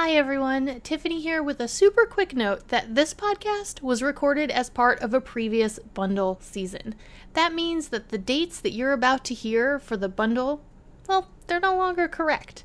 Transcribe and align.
Hi, 0.00 0.12
everyone. 0.12 0.80
Tiffany 0.82 1.20
here 1.20 1.42
with 1.42 1.58
a 1.58 1.66
super 1.66 2.06
quick 2.06 2.32
note 2.32 2.68
that 2.68 2.94
this 2.94 3.12
podcast 3.12 3.82
was 3.82 4.00
recorded 4.00 4.48
as 4.48 4.70
part 4.70 5.00
of 5.00 5.12
a 5.12 5.20
previous 5.20 5.80
bundle 5.92 6.38
season. 6.40 6.94
That 7.32 7.52
means 7.52 7.88
that 7.88 8.10
the 8.10 8.16
dates 8.16 8.60
that 8.60 8.70
you're 8.70 8.92
about 8.92 9.24
to 9.24 9.34
hear 9.34 9.80
for 9.80 9.96
the 9.96 10.08
bundle, 10.08 10.62
well, 11.08 11.26
they're 11.48 11.58
no 11.58 11.76
longer 11.76 12.06
correct. 12.06 12.62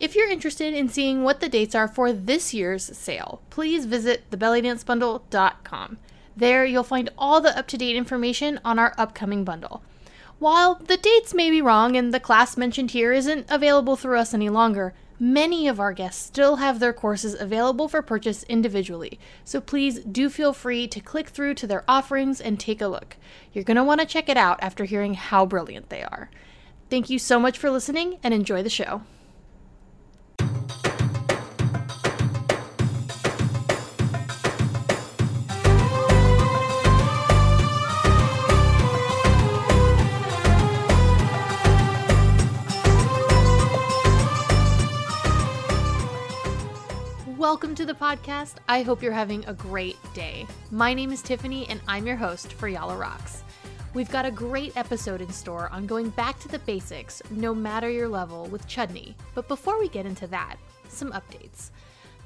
If 0.00 0.16
you're 0.16 0.28
interested 0.28 0.74
in 0.74 0.88
seeing 0.88 1.22
what 1.22 1.38
the 1.38 1.48
dates 1.48 1.76
are 1.76 1.86
for 1.86 2.12
this 2.12 2.52
year's 2.52 2.82
sale, 2.82 3.40
please 3.50 3.84
visit 3.84 4.28
thebellydancebundle.com. 4.32 5.98
There, 6.36 6.64
you'll 6.64 6.82
find 6.82 7.08
all 7.16 7.40
the 7.40 7.56
up 7.56 7.68
to 7.68 7.78
date 7.78 7.94
information 7.94 8.58
on 8.64 8.80
our 8.80 8.94
upcoming 8.98 9.44
bundle. 9.44 9.84
While 10.40 10.74
the 10.74 10.96
dates 10.96 11.32
may 11.32 11.50
be 11.52 11.62
wrong 11.62 11.96
and 11.96 12.12
the 12.12 12.18
class 12.18 12.56
mentioned 12.56 12.90
here 12.90 13.12
isn't 13.12 13.46
available 13.48 13.94
through 13.94 14.18
us 14.18 14.34
any 14.34 14.48
longer, 14.48 14.92
many 15.18 15.68
of 15.68 15.80
our 15.80 15.92
guests 15.92 16.24
still 16.24 16.56
have 16.56 16.80
their 16.80 16.92
courses 16.92 17.34
available 17.38 17.88
for 17.88 18.02
purchase 18.02 18.42
individually, 18.44 19.18
so 19.44 19.60
please 19.60 20.00
do 20.00 20.28
feel 20.28 20.52
free 20.52 20.86
to 20.88 21.00
click 21.00 21.28
through 21.28 21.54
to 21.54 21.66
their 21.66 21.84
offerings 21.88 22.40
and 22.40 22.58
take 22.58 22.80
a 22.80 22.88
look. 22.88 23.16
You're 23.52 23.64
going 23.64 23.76
to 23.76 23.84
want 23.84 24.00
to 24.00 24.06
check 24.06 24.28
it 24.28 24.36
out 24.36 24.58
after 24.62 24.84
hearing 24.84 25.14
how 25.14 25.46
brilliant 25.46 25.88
they 25.88 26.02
are. 26.02 26.30
Thank 26.90 27.10
you 27.10 27.18
so 27.18 27.38
much 27.38 27.58
for 27.58 27.70
listening 27.70 28.18
and 28.22 28.34
enjoy 28.34 28.62
the 28.62 28.70
show. 28.70 29.02
Welcome 47.54 47.76
to 47.76 47.86
the 47.86 47.94
podcast. 47.94 48.54
I 48.68 48.82
hope 48.82 49.00
you're 49.00 49.12
having 49.12 49.44
a 49.44 49.54
great 49.54 49.96
day. 50.12 50.44
My 50.72 50.92
name 50.92 51.12
is 51.12 51.22
Tiffany, 51.22 51.68
and 51.68 51.80
I'm 51.86 52.04
your 52.04 52.16
host 52.16 52.54
for 52.54 52.66
Yalla 52.66 52.96
Rocks. 52.96 53.44
We've 53.94 54.10
got 54.10 54.26
a 54.26 54.30
great 54.32 54.76
episode 54.76 55.20
in 55.20 55.30
store 55.30 55.68
on 55.70 55.86
going 55.86 56.10
back 56.10 56.40
to 56.40 56.48
the 56.48 56.58
basics, 56.58 57.22
no 57.30 57.54
matter 57.54 57.88
your 57.88 58.08
level, 58.08 58.46
with 58.46 58.66
Chudney. 58.66 59.14
But 59.36 59.46
before 59.46 59.78
we 59.78 59.88
get 59.88 60.04
into 60.04 60.26
that, 60.26 60.56
some 60.88 61.12
updates. 61.12 61.70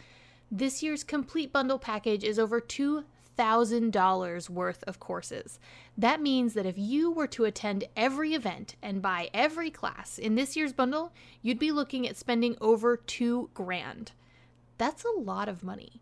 This 0.51 0.81
year's 0.81 1.03
complete 1.03 1.53
bundle 1.53 1.77
package 1.77 2.23
is 2.23 2.39
over 2.39 2.59
$2,000 2.59 4.49
worth 4.49 4.83
of 4.87 4.99
courses. 4.99 5.59
That 5.95 6.21
means 6.21 6.55
that 6.55 6.65
if 6.65 6.77
you 6.77 7.11
were 7.11 7.27
to 7.27 7.45
attend 7.45 7.83
every 7.95 8.33
event 8.33 8.75
and 8.81 9.01
buy 9.01 9.29
every 9.31 9.69
class 9.69 10.17
in 10.17 10.33
this 10.33 10.57
year's 10.57 10.73
bundle, 10.73 11.13
you'd 11.43 11.59
be 11.59 11.71
looking 11.71 12.07
at 12.07 12.17
spending 12.17 12.57
over 12.59 12.97
2 12.97 13.51
grand. 13.53 14.13
That's 14.79 15.05
a 15.05 15.19
lot 15.19 15.47
of 15.47 15.63
money. 15.63 16.01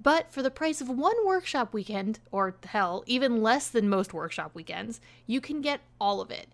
But 0.00 0.30
for 0.30 0.42
the 0.42 0.50
price 0.50 0.80
of 0.80 0.90
one 0.90 1.16
workshop 1.24 1.72
weekend, 1.72 2.20
or 2.30 2.56
hell, 2.66 3.02
even 3.06 3.42
less 3.42 3.68
than 3.68 3.88
most 3.88 4.12
workshop 4.12 4.54
weekends, 4.54 5.00
you 5.26 5.40
can 5.40 5.62
get 5.62 5.80
all 5.98 6.20
of 6.20 6.30
it. 6.30 6.48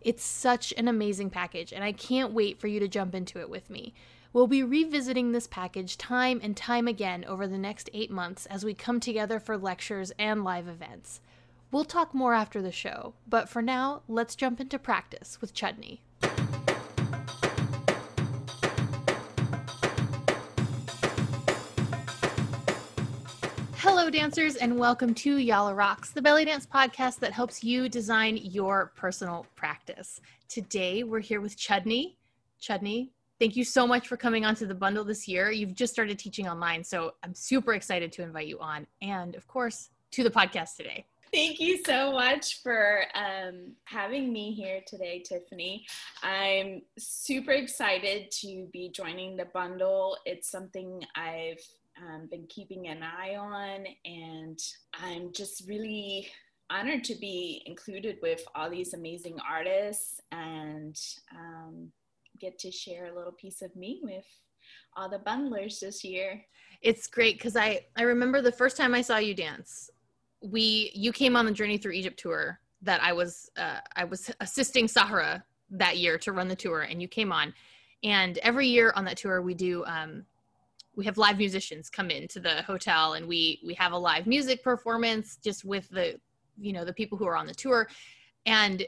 It's 0.00 0.24
such 0.24 0.74
an 0.76 0.88
amazing 0.88 1.30
package, 1.30 1.72
and 1.72 1.84
I 1.84 1.92
can't 1.92 2.32
wait 2.32 2.58
for 2.58 2.66
you 2.66 2.80
to 2.80 2.88
jump 2.88 3.14
into 3.14 3.38
it 3.38 3.48
with 3.48 3.70
me. 3.70 3.94
We'll 4.32 4.46
be 4.46 4.62
revisiting 4.62 5.32
this 5.32 5.48
package 5.48 5.98
time 5.98 6.38
and 6.40 6.56
time 6.56 6.86
again 6.86 7.24
over 7.24 7.48
the 7.48 7.58
next 7.58 7.90
eight 7.92 8.12
months 8.12 8.46
as 8.46 8.64
we 8.64 8.74
come 8.74 9.00
together 9.00 9.40
for 9.40 9.58
lectures 9.58 10.12
and 10.20 10.44
live 10.44 10.68
events. 10.68 11.20
We'll 11.72 11.84
talk 11.84 12.14
more 12.14 12.32
after 12.32 12.62
the 12.62 12.70
show, 12.70 13.14
but 13.28 13.48
for 13.48 13.60
now, 13.60 14.02
let's 14.06 14.36
jump 14.36 14.60
into 14.60 14.78
practice 14.78 15.40
with 15.40 15.52
Chudney. 15.52 16.04
Hello, 23.78 24.10
dancers, 24.10 24.54
and 24.54 24.78
welcome 24.78 25.12
to 25.14 25.38
Yalla 25.38 25.74
Rocks, 25.74 26.10
the 26.10 26.22
belly 26.22 26.44
dance 26.44 26.66
podcast 26.66 27.18
that 27.18 27.32
helps 27.32 27.64
you 27.64 27.88
design 27.88 28.36
your 28.36 28.92
personal 28.94 29.44
practice. 29.56 30.20
Today, 30.46 31.02
we're 31.02 31.18
here 31.18 31.40
with 31.40 31.56
Chudney. 31.56 32.16
Chudney, 32.60 33.10
thank 33.40 33.56
you 33.56 33.64
so 33.64 33.86
much 33.86 34.06
for 34.06 34.16
coming 34.16 34.44
onto 34.44 34.66
the 34.66 34.74
bundle 34.74 35.02
this 35.02 35.26
year. 35.26 35.50
You've 35.50 35.74
just 35.74 35.92
started 35.92 36.18
teaching 36.18 36.46
online, 36.46 36.84
so 36.84 37.14
I'm 37.24 37.34
super 37.34 37.72
excited 37.72 38.12
to 38.12 38.22
invite 38.22 38.46
you 38.46 38.60
on, 38.60 38.86
and 39.02 39.34
of 39.34 39.48
course, 39.48 39.88
to 40.12 40.22
the 40.22 40.30
podcast 40.30 40.76
today. 40.76 41.06
Thank 41.32 41.60
you 41.60 41.82
so 41.84 42.12
much 42.12 42.60
for 42.60 43.04
um, 43.14 43.72
having 43.84 44.32
me 44.32 44.52
here 44.52 44.80
today, 44.86 45.22
Tiffany. 45.24 45.86
I'm 46.22 46.82
super 46.98 47.52
excited 47.52 48.32
to 48.42 48.68
be 48.72 48.90
joining 48.90 49.36
the 49.36 49.46
bundle. 49.54 50.16
It's 50.26 50.50
something 50.50 51.00
I've 51.14 51.62
um, 52.02 52.28
been 52.30 52.46
keeping 52.48 52.88
an 52.88 53.02
eye 53.02 53.36
on, 53.36 53.86
and 54.04 54.58
I'm 54.92 55.32
just 55.32 55.66
really 55.68 56.28
honored 56.68 57.04
to 57.04 57.14
be 57.14 57.62
included 57.66 58.18
with 58.22 58.42
all 58.54 58.68
these 58.68 58.92
amazing 58.92 59.36
artists 59.48 60.20
and 60.32 60.96
um, 61.32 61.92
get 62.40 62.58
to 62.60 62.70
share 62.70 63.06
a 63.06 63.14
little 63.14 63.32
piece 63.32 63.62
of 63.62 63.74
me 63.76 64.00
with 64.02 64.26
all 64.96 65.08
the 65.08 65.18
bundlers 65.18 65.80
this 65.80 66.02
year. 66.04 66.42
It's 66.82 67.06
great 67.06 67.36
because 67.36 67.56
I 67.56 67.86
I 67.96 68.02
remember 68.02 68.40
the 68.40 68.52
first 68.52 68.76
time 68.76 68.94
I 68.94 69.02
saw 69.02 69.18
you 69.18 69.34
dance. 69.34 69.90
We 70.42 70.90
you 70.94 71.12
came 71.12 71.36
on 71.36 71.46
the 71.46 71.52
Journey 71.52 71.78
Through 71.78 71.92
Egypt 71.92 72.18
tour 72.18 72.60
that 72.82 73.02
I 73.02 73.12
was 73.12 73.50
uh, 73.56 73.80
I 73.96 74.04
was 74.04 74.30
assisting 74.40 74.88
Sahara 74.88 75.44
that 75.70 75.98
year 75.98 76.18
to 76.18 76.32
run 76.32 76.48
the 76.48 76.56
tour, 76.56 76.82
and 76.82 77.00
you 77.00 77.08
came 77.08 77.32
on. 77.32 77.54
And 78.02 78.38
every 78.38 78.66
year 78.66 78.92
on 78.96 79.04
that 79.04 79.18
tour, 79.18 79.42
we 79.42 79.54
do 79.54 79.84
um, 79.84 80.24
we 80.96 81.04
have 81.04 81.18
live 81.18 81.38
musicians 81.38 81.90
come 81.90 82.10
into 82.10 82.40
the 82.40 82.62
hotel, 82.62 83.14
and 83.14 83.26
we 83.28 83.60
we 83.64 83.74
have 83.74 83.92
a 83.92 83.98
live 83.98 84.26
music 84.26 84.62
performance 84.62 85.38
just 85.42 85.64
with 85.64 85.88
the 85.90 86.18
you 86.58 86.72
know 86.72 86.84
the 86.84 86.92
people 86.92 87.18
who 87.18 87.26
are 87.26 87.36
on 87.36 87.46
the 87.46 87.54
tour, 87.54 87.88
and 88.46 88.86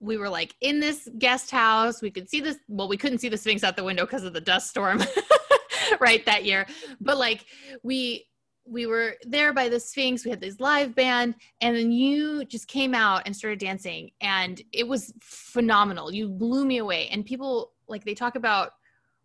we 0.00 0.16
were 0.16 0.28
like 0.28 0.54
in 0.60 0.80
this 0.80 1.08
guest 1.18 1.50
house. 1.50 2.02
We 2.02 2.10
could 2.10 2.28
see 2.28 2.40
this. 2.40 2.58
Well, 2.68 2.88
we 2.88 2.96
couldn't 2.96 3.18
see 3.18 3.28
the 3.28 3.38
Sphinx 3.38 3.64
out 3.64 3.76
the 3.76 3.84
window 3.84 4.04
because 4.04 4.24
of 4.24 4.32
the 4.32 4.40
dust 4.40 4.70
storm, 4.70 5.02
right 6.00 6.24
that 6.26 6.44
year. 6.44 6.66
But 7.00 7.18
like 7.18 7.46
we 7.82 8.26
we 8.68 8.86
were 8.86 9.14
there 9.22 9.52
by 9.52 9.68
the 9.68 9.78
Sphinx. 9.78 10.24
We 10.24 10.30
had 10.30 10.40
this 10.40 10.60
live 10.60 10.94
band, 10.94 11.36
and 11.60 11.76
then 11.76 11.92
you 11.92 12.44
just 12.44 12.68
came 12.68 12.94
out 12.94 13.22
and 13.24 13.34
started 13.34 13.60
dancing, 13.60 14.10
and 14.20 14.60
it 14.72 14.86
was 14.86 15.12
phenomenal. 15.20 16.12
You 16.12 16.28
blew 16.28 16.64
me 16.64 16.78
away. 16.78 17.08
And 17.08 17.24
people 17.24 17.72
like 17.88 18.04
they 18.04 18.14
talk 18.14 18.34
about 18.34 18.72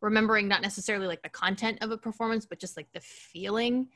remembering 0.02 0.48
not 0.48 0.62
necessarily 0.62 1.08
like 1.08 1.22
the 1.22 1.30
content 1.30 1.80
of 1.82 1.92
a 1.92 1.98
performance, 1.98 2.46
but 2.46 2.60
just 2.60 2.78
like 2.78 2.88
the 2.94 3.02
feeling 3.02 3.88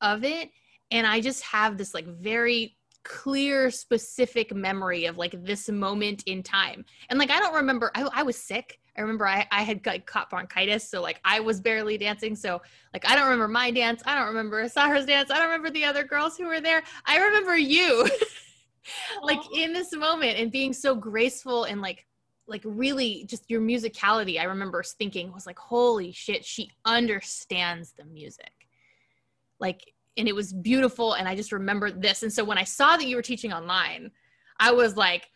of 0.00 0.24
it. 0.24 0.50
And 0.90 1.06
I 1.06 1.20
just 1.20 1.42
have 1.42 1.76
this 1.76 1.94
like 1.94 2.06
very 2.06 2.77
clear 3.04 3.70
specific 3.70 4.54
memory 4.54 5.06
of 5.06 5.16
like 5.16 5.44
this 5.44 5.68
moment 5.68 6.22
in 6.26 6.42
time. 6.42 6.84
And 7.10 7.18
like 7.18 7.30
i 7.30 7.38
don't 7.38 7.54
remember 7.54 7.90
i, 7.94 8.08
I 8.12 8.22
was 8.22 8.36
sick. 8.36 8.80
I 8.96 9.00
remember 9.00 9.28
I, 9.28 9.46
I 9.52 9.62
had 9.62 9.86
like 9.86 10.06
caught 10.06 10.28
bronchitis 10.28 10.88
so 10.88 11.00
like 11.00 11.20
i 11.24 11.40
was 11.40 11.60
barely 11.60 11.98
dancing. 11.98 12.34
So 12.36 12.60
like 12.92 13.08
i 13.08 13.14
don't 13.14 13.24
remember 13.24 13.48
my 13.48 13.70
dance. 13.70 14.02
I 14.06 14.18
don't 14.18 14.28
remember 14.28 14.68
Sahara's 14.68 15.06
dance. 15.06 15.30
I 15.30 15.36
don't 15.36 15.46
remember 15.46 15.70
the 15.70 15.84
other 15.84 16.04
girls 16.04 16.36
who 16.36 16.46
were 16.46 16.60
there. 16.60 16.82
I 17.06 17.18
remember 17.18 17.56
you. 17.56 18.08
Like 19.22 19.40
in 19.54 19.72
this 19.72 19.92
moment 19.92 20.38
and 20.38 20.50
being 20.50 20.72
so 20.72 20.94
graceful 20.94 21.64
and 21.64 21.80
like 21.80 22.06
like 22.46 22.62
really 22.64 23.24
just 23.26 23.44
your 23.50 23.60
musicality 23.60 24.40
i 24.40 24.44
remember 24.44 24.82
thinking 24.82 25.30
was 25.32 25.44
like 25.44 25.58
holy 25.58 26.12
shit 26.12 26.44
she 26.44 26.70
understands 26.84 27.92
the 27.92 28.04
music. 28.04 28.52
Like 29.60 29.92
and 30.18 30.28
it 30.28 30.34
was 30.34 30.52
beautiful 30.52 31.14
and 31.14 31.28
i 31.28 31.34
just 31.34 31.52
remembered 31.52 32.02
this. 32.02 32.22
And 32.22 32.32
so 32.32 32.44
when 32.44 32.58
i 32.58 32.64
saw 32.64 32.96
that 32.96 33.06
you 33.06 33.16
were 33.16 33.22
teaching 33.22 33.52
online 33.52 34.10
i 34.60 34.70
was 34.70 34.96
like 34.96 35.30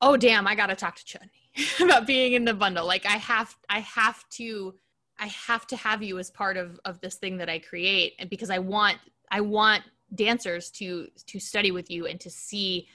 oh 0.00 0.16
damn 0.16 0.46
i 0.46 0.54
gotta 0.54 0.74
talk 0.74 0.96
to 0.96 1.04
chudney 1.04 1.30
about 1.80 2.06
being 2.06 2.32
in 2.32 2.44
the 2.44 2.54
bundle. 2.54 2.86
Like 2.86 3.06
i 3.06 3.16
have 3.16 3.54
i 3.68 3.80
have 3.80 4.28
to 4.30 4.74
i 5.18 5.26
have 5.26 5.66
to 5.68 5.76
have 5.76 6.02
you 6.02 6.18
as 6.18 6.30
part 6.30 6.56
of 6.56 6.80
of 6.84 7.00
this 7.00 7.16
thing 7.16 7.36
that 7.38 7.48
i 7.48 7.58
create 7.58 8.14
and 8.18 8.30
because 8.30 8.50
i 8.50 8.58
want 8.58 8.98
i 9.30 9.40
want 9.40 9.82
dancers 10.14 10.70
to 10.70 11.08
to 11.26 11.38
study 11.38 11.70
with 11.70 11.90
you 11.90 12.06
and 12.06 12.18
to 12.20 12.30
see 12.30 12.88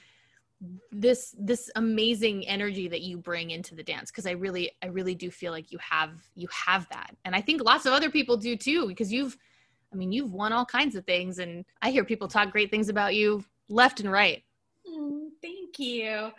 this 0.90 1.34
this 1.38 1.70
amazing 1.76 2.46
energy 2.46 2.88
that 2.88 3.02
you 3.02 3.18
bring 3.18 3.50
into 3.50 3.74
the 3.74 3.82
dance 3.82 4.10
because 4.10 4.26
i 4.26 4.30
really 4.30 4.70
i 4.82 4.86
really 4.86 5.14
do 5.14 5.30
feel 5.30 5.52
like 5.52 5.70
you 5.70 5.78
have 5.78 6.10
you 6.34 6.48
have 6.48 6.88
that. 6.90 7.14
And 7.24 7.34
i 7.34 7.40
think 7.40 7.62
lots 7.62 7.86
of 7.86 7.92
other 7.92 8.10
people 8.10 8.36
do 8.36 8.56
too 8.56 8.86
because 8.86 9.12
you've 9.12 9.36
I 9.94 9.96
mean, 9.96 10.12
you've 10.12 10.32
won 10.32 10.52
all 10.52 10.66
kinds 10.66 10.96
of 10.96 11.04
things, 11.06 11.38
and 11.38 11.64
I 11.80 11.90
hear 11.90 12.04
people 12.04 12.28
talk 12.28 12.50
great 12.50 12.70
things 12.70 12.88
about 12.88 13.14
you 13.14 13.44
left 13.68 14.00
and 14.00 14.10
right. 14.10 14.42
Mm, 14.86 15.28
thank 15.40 15.78
you. 15.78 16.30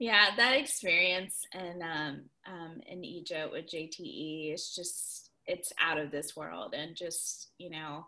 Yeah, 0.00 0.30
that 0.36 0.56
experience 0.56 1.40
and 1.52 1.82
um, 1.82 2.24
um, 2.46 2.80
in 2.86 3.04
Egypt 3.04 3.52
with 3.52 3.70
JTE 3.70 4.52
is 4.52 4.74
just 4.74 5.30
it's 5.46 5.72
out 5.80 5.98
of 5.98 6.10
this 6.10 6.36
world 6.36 6.74
and 6.76 6.96
just 6.96 7.50
you 7.58 7.70
know 7.70 8.04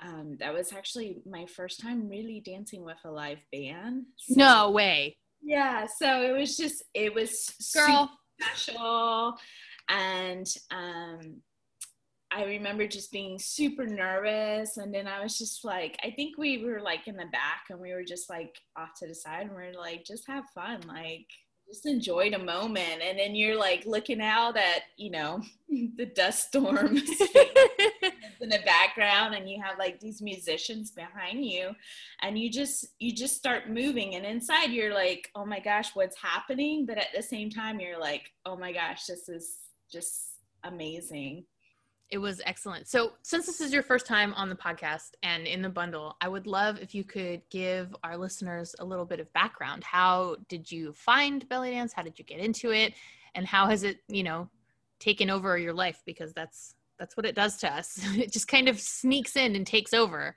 um, 0.00 0.36
that 0.40 0.54
was 0.54 0.72
actually 0.72 1.18
my 1.26 1.46
first 1.46 1.80
time 1.80 2.08
really 2.08 2.40
dancing 2.44 2.84
with 2.84 2.98
a 3.04 3.10
live 3.10 3.38
band 3.52 4.04
so, 4.16 4.34
no 4.36 4.70
way 4.70 5.16
yeah 5.42 5.86
so 5.86 6.22
it 6.22 6.32
was 6.32 6.56
just 6.56 6.82
it 6.94 7.14
was 7.14 7.52
girl 7.74 8.10
special 8.40 9.36
and 9.88 10.46
um 10.70 11.40
I 12.30 12.44
remember 12.44 12.86
just 12.86 13.10
being 13.10 13.38
super 13.38 13.86
nervous. 13.86 14.76
And 14.76 14.92
then 14.92 15.06
I 15.06 15.22
was 15.22 15.38
just 15.38 15.64
like, 15.64 15.98
I 16.04 16.10
think 16.10 16.36
we 16.36 16.64
were 16.64 16.80
like 16.80 17.08
in 17.08 17.16
the 17.16 17.26
back 17.26 17.64
and 17.70 17.80
we 17.80 17.92
were 17.92 18.04
just 18.04 18.28
like 18.28 18.56
off 18.76 18.94
to 18.98 19.06
the 19.06 19.14
side 19.14 19.46
and 19.46 19.56
we 19.56 19.62
are 19.62 19.74
like, 19.74 20.04
just 20.04 20.26
have 20.26 20.44
fun. 20.54 20.82
Like, 20.86 21.26
just 21.66 21.86
enjoy 21.86 22.30
the 22.30 22.38
moment. 22.38 23.02
And 23.02 23.18
then 23.18 23.34
you're 23.34 23.58
like 23.58 23.84
looking 23.86 24.20
out 24.20 24.56
at, 24.56 24.82
you 24.96 25.10
know, 25.10 25.42
the 25.96 26.06
dust 26.06 26.48
storms 26.48 27.02
in 28.40 28.48
the 28.48 28.60
background 28.64 29.34
and 29.34 29.48
you 29.48 29.60
have 29.62 29.78
like 29.78 30.00
these 30.00 30.22
musicians 30.22 30.90
behind 30.90 31.44
you 31.44 31.74
and 32.22 32.38
you 32.38 32.50
just 32.50 32.86
you 32.98 33.12
just 33.12 33.36
start 33.36 33.70
moving 33.70 34.14
and 34.14 34.24
inside 34.24 34.70
you're 34.70 34.94
like, 34.94 35.30
oh 35.34 35.44
my 35.44 35.60
gosh, 35.60 35.94
what's 35.94 36.16
happening? 36.16 36.86
But 36.86 36.98
at 36.98 37.08
the 37.14 37.22
same 37.22 37.50
time 37.50 37.80
you're 37.80 38.00
like, 38.00 38.32
oh 38.46 38.56
my 38.56 38.72
gosh, 38.72 39.04
this 39.04 39.28
is 39.28 39.58
just 39.90 40.30
amazing. 40.64 41.44
It 42.10 42.18
was 42.18 42.40
excellent. 42.46 42.88
So, 42.88 43.12
since 43.22 43.44
this 43.44 43.60
is 43.60 43.72
your 43.72 43.82
first 43.82 44.06
time 44.06 44.32
on 44.34 44.48
the 44.48 44.54
podcast 44.54 45.10
and 45.22 45.46
in 45.46 45.60
the 45.60 45.68
bundle, 45.68 46.16
I 46.22 46.28
would 46.28 46.46
love 46.46 46.78
if 46.80 46.94
you 46.94 47.04
could 47.04 47.42
give 47.50 47.94
our 48.02 48.16
listeners 48.16 48.74
a 48.78 48.84
little 48.84 49.04
bit 49.04 49.20
of 49.20 49.30
background. 49.34 49.84
How 49.84 50.36
did 50.48 50.72
you 50.72 50.94
find 50.94 51.46
belly 51.48 51.72
dance? 51.72 51.92
How 51.92 52.02
did 52.02 52.18
you 52.18 52.24
get 52.24 52.38
into 52.38 52.72
it? 52.72 52.94
And 53.34 53.46
how 53.46 53.66
has 53.66 53.82
it, 53.82 53.98
you 54.08 54.22
know, 54.22 54.48
taken 55.00 55.28
over 55.28 55.58
your 55.58 55.74
life? 55.74 56.02
Because 56.06 56.32
that's 56.32 56.74
that's 56.98 57.16
what 57.16 57.26
it 57.26 57.34
does 57.34 57.58
to 57.58 57.72
us. 57.72 58.00
It 58.16 58.32
just 58.32 58.48
kind 58.48 58.68
of 58.68 58.80
sneaks 58.80 59.36
in 59.36 59.54
and 59.54 59.66
takes 59.66 59.92
over. 59.92 60.34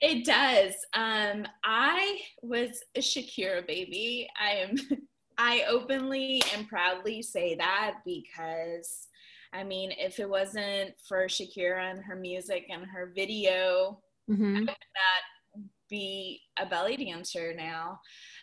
It 0.00 0.24
does. 0.24 0.74
Um, 0.92 1.46
I 1.64 2.20
was 2.42 2.82
a 2.96 3.00
Shakira 3.00 3.66
baby. 3.66 4.28
I 4.40 4.50
am. 4.50 4.76
I 5.38 5.64
openly 5.68 6.42
and 6.54 6.68
proudly 6.68 7.20
say 7.20 7.56
that 7.56 7.96
because 8.04 9.08
I 9.54 9.62
mean, 9.62 9.92
if 9.96 10.18
it 10.18 10.28
wasn't 10.28 10.94
for 11.08 11.26
Shakira 11.26 11.90
and 11.90 12.04
her 12.04 12.16
music 12.16 12.66
and 12.70 12.84
her 12.86 13.12
video, 13.14 14.00
mm-hmm. 14.28 14.56
I 14.56 14.60
would 14.60 14.66
not 14.68 15.64
be 15.88 16.40
a 16.58 16.66
belly 16.66 16.96
dancer 16.96 17.54
now. 17.56 18.00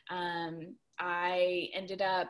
Um, 0.09 0.75
I 0.99 1.69
ended 1.73 2.01
up 2.01 2.29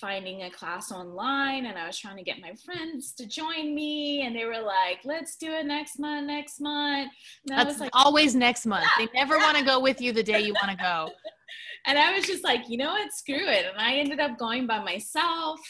finding 0.00 0.42
a 0.42 0.50
class 0.50 0.90
online 0.90 1.66
and 1.66 1.78
I 1.78 1.86
was 1.86 1.98
trying 1.98 2.16
to 2.16 2.22
get 2.22 2.40
my 2.40 2.52
friends 2.64 3.12
to 3.14 3.26
join 3.26 3.74
me 3.74 4.22
and 4.22 4.34
they 4.34 4.44
were 4.44 4.60
like, 4.60 5.00
let's 5.04 5.36
do 5.36 5.52
it 5.52 5.66
next 5.66 5.98
month, 5.98 6.26
next 6.26 6.60
month. 6.60 7.10
And 7.50 7.58
That's 7.58 7.80
like, 7.80 7.90
always 7.92 8.34
next 8.34 8.66
month. 8.66 8.86
Yeah, 8.98 9.06
they 9.06 9.12
never 9.18 9.36
yeah. 9.36 9.44
want 9.44 9.58
to 9.58 9.64
go 9.64 9.80
with 9.80 10.00
you 10.00 10.12
the 10.12 10.22
day 10.22 10.40
you 10.40 10.54
want 10.54 10.76
to 10.76 10.82
go. 10.82 11.10
and 11.86 11.98
I 11.98 12.14
was 12.14 12.26
just 12.26 12.44
like, 12.44 12.68
you 12.68 12.78
know 12.78 12.92
what, 12.92 13.12
screw 13.12 13.48
it. 13.48 13.66
And 13.66 13.78
I 13.78 13.94
ended 13.94 14.20
up 14.20 14.38
going 14.38 14.66
by 14.66 14.82
myself 14.82 15.60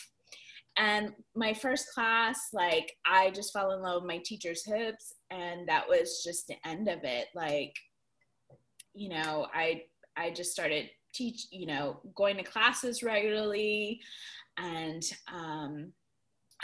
and 0.76 1.12
my 1.34 1.52
first 1.52 1.92
class 1.92 2.48
like 2.52 2.92
i 3.06 3.30
just 3.30 3.52
fell 3.52 3.72
in 3.72 3.82
love 3.82 4.02
with 4.02 4.08
my 4.08 4.18
teacher's 4.24 4.64
hips 4.64 5.14
and 5.30 5.68
that 5.68 5.86
was 5.86 6.22
just 6.24 6.46
the 6.46 6.56
end 6.66 6.88
of 6.88 7.04
it 7.04 7.28
like 7.34 7.74
you 8.94 9.08
know 9.08 9.46
i 9.52 9.82
i 10.16 10.30
just 10.30 10.52
started 10.52 10.88
teach 11.12 11.46
you 11.50 11.66
know 11.66 12.00
going 12.14 12.36
to 12.36 12.42
classes 12.42 13.02
regularly 13.02 14.00
and 14.58 15.02
um 15.32 15.92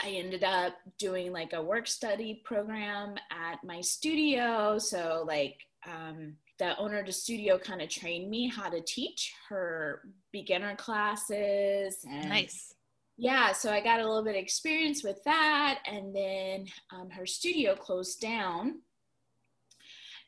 I 0.01 0.11
ended 0.11 0.45
up 0.45 0.75
doing 0.97 1.33
like 1.33 1.51
a 1.51 1.61
work 1.61 1.85
study 1.85 2.41
program 2.45 3.15
at 3.31 3.61
my 3.65 3.81
studio. 3.81 4.77
So, 4.77 5.25
like, 5.27 5.57
um, 5.85 6.35
the 6.57 6.77
owner 6.77 6.99
of 6.99 7.05
the 7.05 7.11
studio 7.11 7.57
kind 7.57 7.81
of 7.81 7.89
trained 7.89 8.29
me 8.29 8.47
how 8.47 8.69
to 8.69 8.79
teach 8.79 9.33
her 9.49 10.03
beginner 10.31 10.77
classes. 10.77 11.97
And 12.09 12.29
nice 12.29 12.73
yeah, 13.19 13.51
so 13.51 13.69
I 13.69 13.81
got 13.81 13.99
a 13.99 14.07
little 14.07 14.23
bit 14.23 14.35
of 14.35 14.41
experience 14.41 15.03
with 15.03 15.21
that. 15.25 15.79
And 15.85 16.15
then 16.15 16.67
um, 16.91 17.09
her 17.09 17.25
studio 17.25 17.75
closed 17.75 18.21
down. 18.21 18.81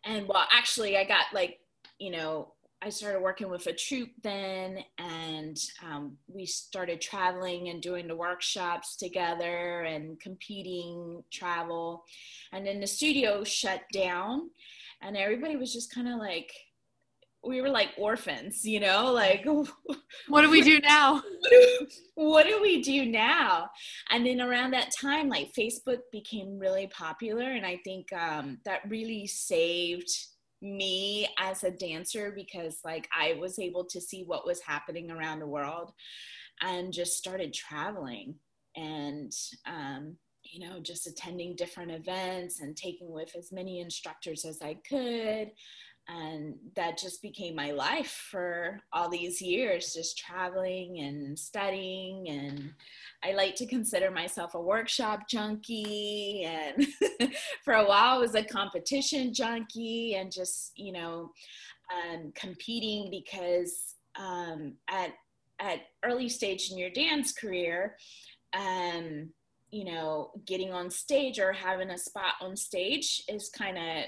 And 0.04 0.28
well, 0.28 0.46
actually, 0.52 0.98
I 0.98 1.06
got 1.06 1.26
like, 1.34 1.60
you 2.00 2.12
know, 2.12 2.54
I 2.82 2.90
started 2.90 3.22
working 3.22 3.50
with 3.50 3.68
a 3.68 3.74
troupe 3.74 4.10
then, 4.24 4.80
and 4.98 5.56
um, 5.88 6.18
we 6.28 6.48
started 6.48 7.00
traveling 7.00 7.70
and 7.70 7.80
doing 7.80 8.08
the 8.08 8.16
workshops 8.16 8.96
together 8.96 9.82
and 9.82 10.20
competing 10.20 11.24
travel. 11.32 12.04
And 12.52 12.66
then 12.66 12.80
the 12.80 12.88
studio 12.88 13.44
shut 13.44 13.82
down, 13.94 14.50
and 15.02 15.16
everybody 15.16 15.56
was 15.58 15.72
just 15.72 15.94
kind 15.94 16.08
of 16.08 16.18
like, 16.18 16.52
we 17.44 17.62
were 17.62 17.70
like 17.70 17.90
orphans, 17.98 18.64
you 18.66 18.80
know, 18.80 19.12
like 19.12 19.46
what 20.28 20.42
do 20.42 20.50
we 20.50 20.62
do 20.62 20.80
now? 20.80 21.22
what, 22.16 22.46
do, 22.46 22.62
we 22.62 22.82
do 22.82 23.06
now? 23.06 23.70
And 24.10 24.26
then 24.26 24.42
around 24.42 24.72
that 24.72 24.92
time, 25.00 25.28
like 25.28 25.52
Facebook 25.58 26.00
became 26.12 26.60
really 26.60 26.88
popular, 26.88 27.52
and 27.52 27.66
I 27.66 27.80
think 27.84 28.14
um, 28.14 28.60
that 28.66 28.82
really 28.88 29.26
saved 29.26 30.10
me 30.62 31.28
as 31.40 31.64
a 31.64 31.72
dancer 31.72 32.32
because 32.36 32.78
like 32.86 33.08
I 33.18 33.34
was 33.40 33.58
able 33.58 33.86
to 33.86 34.00
see 34.00 34.24
what 34.24 34.46
was 34.46 34.62
happening 34.62 35.10
around 35.10 35.40
the 35.40 35.48
world, 35.48 35.92
and 36.62 36.94
just 36.94 37.18
started 37.18 37.54
traveling 37.54 38.36
and 38.76 39.34
um, 39.66 40.16
you 40.44 40.68
know 40.68 40.80
just 40.80 41.08
attending 41.08 41.56
different 41.56 41.92
events 41.92 42.62
and 42.62 42.76
taking 42.78 43.12
with 43.12 43.36
as 43.36 43.52
many 43.52 43.80
instructors 43.80 44.46
as 44.46 44.62
I 44.62 44.78
could 44.88 45.52
and 46.08 46.56
that 46.76 46.98
just 46.98 47.22
became 47.22 47.56
my 47.56 47.72
life 47.72 48.28
for 48.30 48.80
all 48.92 49.10
these 49.10 49.42
years 49.42 49.94
just 49.94 50.18
traveling 50.18 51.00
and 51.00 51.38
studying. 51.38 52.28
And 52.30 52.74
i 53.24 53.34
like 53.34 53.56
to 53.56 53.66
consider 53.66 54.10
myself 54.10 54.56
a 54.56 54.62
workshop 54.62 55.28
junkie 55.30 56.44
and 56.46 56.88
for 57.64 57.76
a 57.76 57.86
while 57.86 58.16
I 58.16 58.18
was 58.18 58.36
a 58.36 58.44
competition 58.44 59.34
junkie 59.34 60.16
and 60.16 60.32
just 60.32 60.72
you 60.76 60.92
know 60.92 61.32
um, 61.92 62.32
competing 62.36 63.10
because 63.10 63.96
um, 64.18 64.74
at 64.90 65.12
at 65.60 65.82
early 66.04 66.30
stage 66.30 66.72
in 66.72 66.78
your 66.78 66.90
dance 66.90 67.32
career 67.34 67.96
um, 68.54 69.30
you 69.70 69.86
know 69.86 70.32
getting 70.46 70.74
on 70.74 70.90
stage 70.90 71.40
or 71.40 71.54
having 71.54 71.92
a 71.92 71.98
spot 71.98 72.34
on 72.42 72.56
stage 72.56 73.24
is 73.30 73.50
kind 73.50 73.78
of 73.78 74.06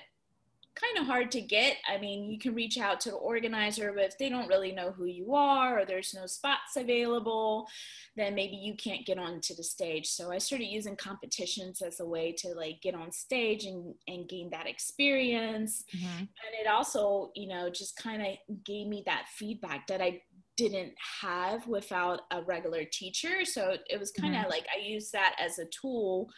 kind 0.76 0.98
of 0.98 1.06
hard 1.06 1.32
to 1.32 1.42
get. 1.42 1.78
I 1.88 1.98
mean, 1.98 2.30
you 2.30 2.40
can 2.40 2.56
reach 2.56 2.80
out 2.80 3.00
to 3.02 3.12
the 3.12 3.18
organizer, 3.18 3.92
but 3.94 4.06
if 4.06 4.18
they 4.18 4.30
don't 4.30 4.48
really 4.48 4.72
know 4.72 4.92
who 4.92 5.06
you 5.06 5.34
are 5.36 5.80
or 5.80 5.86
there's 5.86 6.14
no 6.14 6.26
spots 6.26 6.76
available, 6.76 7.68
then 8.16 8.36
maybe 8.36 8.56
you 8.56 8.76
can't 8.76 9.06
get 9.06 9.18
onto 9.18 9.54
the 9.56 9.64
stage. 9.64 10.08
So 10.08 10.32
I 10.32 10.38
started 10.40 10.66
using 10.66 10.96
competitions 10.96 11.82
as 11.82 12.00
a 12.00 12.06
way 12.06 12.32
to 12.40 12.50
like 12.50 12.82
get 12.82 12.96
on 12.96 13.12
stage 13.12 13.66
and, 13.66 13.94
and 14.08 14.28
gain 14.28 14.50
that 14.52 14.68
experience. 14.68 15.84
Mm-hmm. 15.96 16.20
And 16.20 16.54
it 16.60 16.68
also, 16.68 17.32
you 17.36 17.48
know, 17.48 17.70
just 17.70 17.96
kind 17.98 18.22
of 18.22 18.64
gave 18.64 18.88
me 18.88 19.04
that 19.06 19.26
feedback 19.36 19.88
that 19.88 20.02
I 20.02 20.22
didn't 20.58 20.94
have 21.22 21.68
without 21.68 22.22
a 22.32 22.42
regular 22.44 22.84
teacher. 22.84 23.46
So 23.46 23.76
it 23.90 24.00
was 24.00 24.12
kind 24.12 24.36
of 24.36 24.42
mm-hmm. 24.42 24.52
like 24.52 24.66
I 24.76 24.86
used 24.86 25.12
that 25.14 25.36
as 25.40 25.60
a 25.60 25.66
tool 25.66 26.30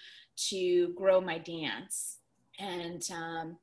to 0.49 0.93
grow 0.95 1.21
my 1.21 1.37
dance. 1.37 2.19
And 2.59 3.01
um, 3.11 3.57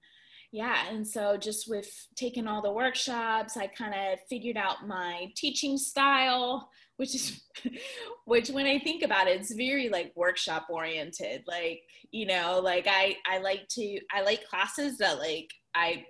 yeah 0.52 0.84
and 0.90 1.06
so 1.06 1.36
just 1.36 1.68
with 1.68 1.90
taking 2.14 2.46
all 2.46 2.62
the 2.62 2.70
workshops 2.70 3.56
i 3.56 3.66
kind 3.66 3.94
of 3.94 4.18
figured 4.28 4.56
out 4.56 4.86
my 4.86 5.26
teaching 5.34 5.76
style 5.78 6.70
which 6.98 7.14
is 7.14 7.42
which 8.26 8.50
when 8.50 8.66
i 8.66 8.78
think 8.78 9.02
about 9.02 9.26
it 9.26 9.40
it's 9.40 9.54
very 9.54 9.88
like 9.88 10.12
workshop 10.14 10.66
oriented 10.70 11.42
like 11.48 11.80
you 12.12 12.26
know 12.26 12.60
like 12.62 12.86
i 12.86 13.16
i 13.26 13.38
like 13.38 13.66
to 13.68 13.98
i 14.12 14.20
like 14.20 14.46
classes 14.46 14.98
that 14.98 15.18
like 15.18 15.50
i 15.74 16.04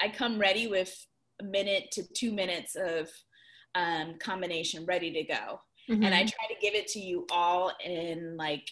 i 0.00 0.08
come 0.08 0.38
ready 0.38 0.66
with 0.66 1.06
a 1.42 1.44
minute 1.44 1.84
to 1.92 2.02
two 2.14 2.32
minutes 2.32 2.76
of 2.76 3.08
um, 3.76 4.14
combination 4.20 4.86
ready 4.86 5.12
to 5.12 5.24
go 5.24 5.60
mm-hmm. 5.90 6.02
and 6.02 6.14
i 6.14 6.20
mm-hmm. 6.20 6.28
try 6.28 6.46
to 6.48 6.60
give 6.62 6.74
it 6.74 6.86
to 6.86 7.00
you 7.00 7.26
all 7.30 7.72
in 7.84 8.36
like 8.38 8.66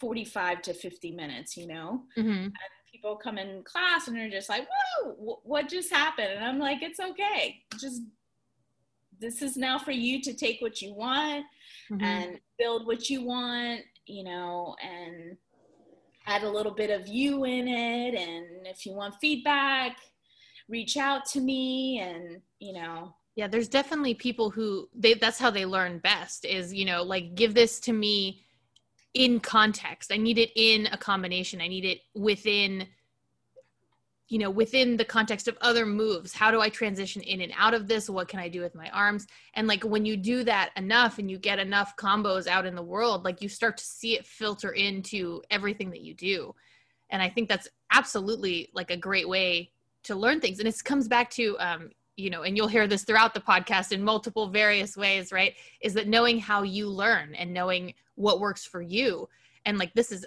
45 0.00 0.60
to 0.62 0.74
50 0.74 1.12
minutes 1.12 1.56
you 1.56 1.66
know 1.66 2.02
mm-hmm 2.18 2.48
people 2.94 3.16
come 3.16 3.38
in 3.38 3.62
class 3.64 4.06
and 4.06 4.16
they're 4.16 4.30
just 4.30 4.48
like, 4.48 4.66
"Whoa, 5.02 5.40
what 5.42 5.68
just 5.68 5.90
happened?" 5.92 6.28
And 6.28 6.44
I'm 6.44 6.60
like, 6.60 6.80
"It's 6.80 7.00
okay. 7.00 7.62
Just 7.80 8.02
this 9.18 9.42
is 9.42 9.56
now 9.56 9.78
for 9.78 9.90
you 9.90 10.20
to 10.22 10.32
take 10.32 10.60
what 10.60 10.80
you 10.80 10.94
want 10.94 11.44
mm-hmm. 11.90 12.04
and 12.04 12.40
build 12.58 12.86
what 12.86 13.10
you 13.10 13.24
want, 13.24 13.80
you 14.06 14.22
know, 14.22 14.76
and 14.82 15.36
add 16.26 16.42
a 16.44 16.48
little 16.48 16.74
bit 16.74 16.90
of 16.90 17.08
you 17.08 17.44
in 17.44 17.66
it. 17.68 18.14
And 18.14 18.66
if 18.66 18.86
you 18.86 18.92
want 18.92 19.14
feedback, 19.20 19.96
reach 20.68 20.96
out 20.96 21.26
to 21.26 21.40
me, 21.40 21.98
and 21.98 22.40
you 22.60 22.74
know." 22.74 23.14
Yeah, 23.34 23.48
there's 23.48 23.68
definitely 23.68 24.14
people 24.14 24.50
who 24.50 24.88
they 24.94 25.14
that's 25.14 25.40
how 25.40 25.50
they 25.50 25.66
learn 25.66 25.98
best 25.98 26.44
is, 26.44 26.72
you 26.72 26.84
know, 26.84 27.02
like 27.02 27.34
give 27.34 27.54
this 27.54 27.80
to 27.80 27.92
me 27.92 28.43
in 29.14 29.40
context. 29.40 30.12
I 30.12 30.16
need 30.16 30.38
it 30.38 30.50
in 30.56 30.86
a 30.92 30.96
combination. 30.96 31.60
I 31.60 31.68
need 31.68 31.84
it 31.84 32.00
within 32.14 32.88
you 34.28 34.38
know 34.38 34.48
within 34.48 34.96
the 34.96 35.04
context 35.04 35.48
of 35.48 35.56
other 35.60 35.86
moves. 35.86 36.32
How 36.32 36.50
do 36.50 36.60
i 36.60 36.68
transition 36.68 37.22
in 37.22 37.40
and 37.40 37.52
out 37.56 37.74
of 37.74 37.86
this? 37.86 38.10
What 38.10 38.28
can 38.28 38.40
i 38.40 38.48
do 38.48 38.60
with 38.60 38.74
my 38.74 38.88
arms? 38.90 39.26
And 39.54 39.68
like 39.68 39.84
when 39.84 40.04
you 40.04 40.16
do 40.16 40.44
that 40.44 40.70
enough 40.76 41.18
and 41.18 41.30
you 41.30 41.38
get 41.38 41.58
enough 41.58 41.96
combos 41.96 42.46
out 42.46 42.66
in 42.66 42.74
the 42.74 42.82
world 42.82 43.24
like 43.24 43.42
you 43.42 43.48
start 43.48 43.76
to 43.76 43.84
see 43.84 44.16
it 44.16 44.26
filter 44.26 44.72
into 44.72 45.42
everything 45.50 45.90
that 45.90 46.00
you 46.00 46.14
do. 46.14 46.54
And 47.10 47.22
i 47.22 47.28
think 47.28 47.48
that's 47.48 47.68
absolutely 47.92 48.70
like 48.74 48.90
a 48.90 48.96
great 48.96 49.28
way 49.28 49.70
to 50.04 50.14
learn 50.14 50.40
things. 50.40 50.58
And 50.58 50.68
it 50.68 50.84
comes 50.84 51.06
back 51.06 51.30
to 51.30 51.56
um 51.58 51.90
you 52.16 52.30
know 52.30 52.42
and 52.42 52.56
you'll 52.56 52.68
hear 52.68 52.86
this 52.86 53.04
throughout 53.04 53.34
the 53.34 53.40
podcast 53.40 53.90
in 53.92 54.02
multiple 54.02 54.48
various 54.48 54.96
ways 54.96 55.32
right 55.32 55.54
is 55.80 55.94
that 55.94 56.06
knowing 56.06 56.38
how 56.38 56.62
you 56.62 56.88
learn 56.88 57.34
and 57.34 57.52
knowing 57.52 57.92
what 58.16 58.40
works 58.40 58.64
for 58.64 58.80
you. 58.80 59.28
And 59.64 59.78
like 59.78 59.92
this 59.94 60.12
is 60.12 60.26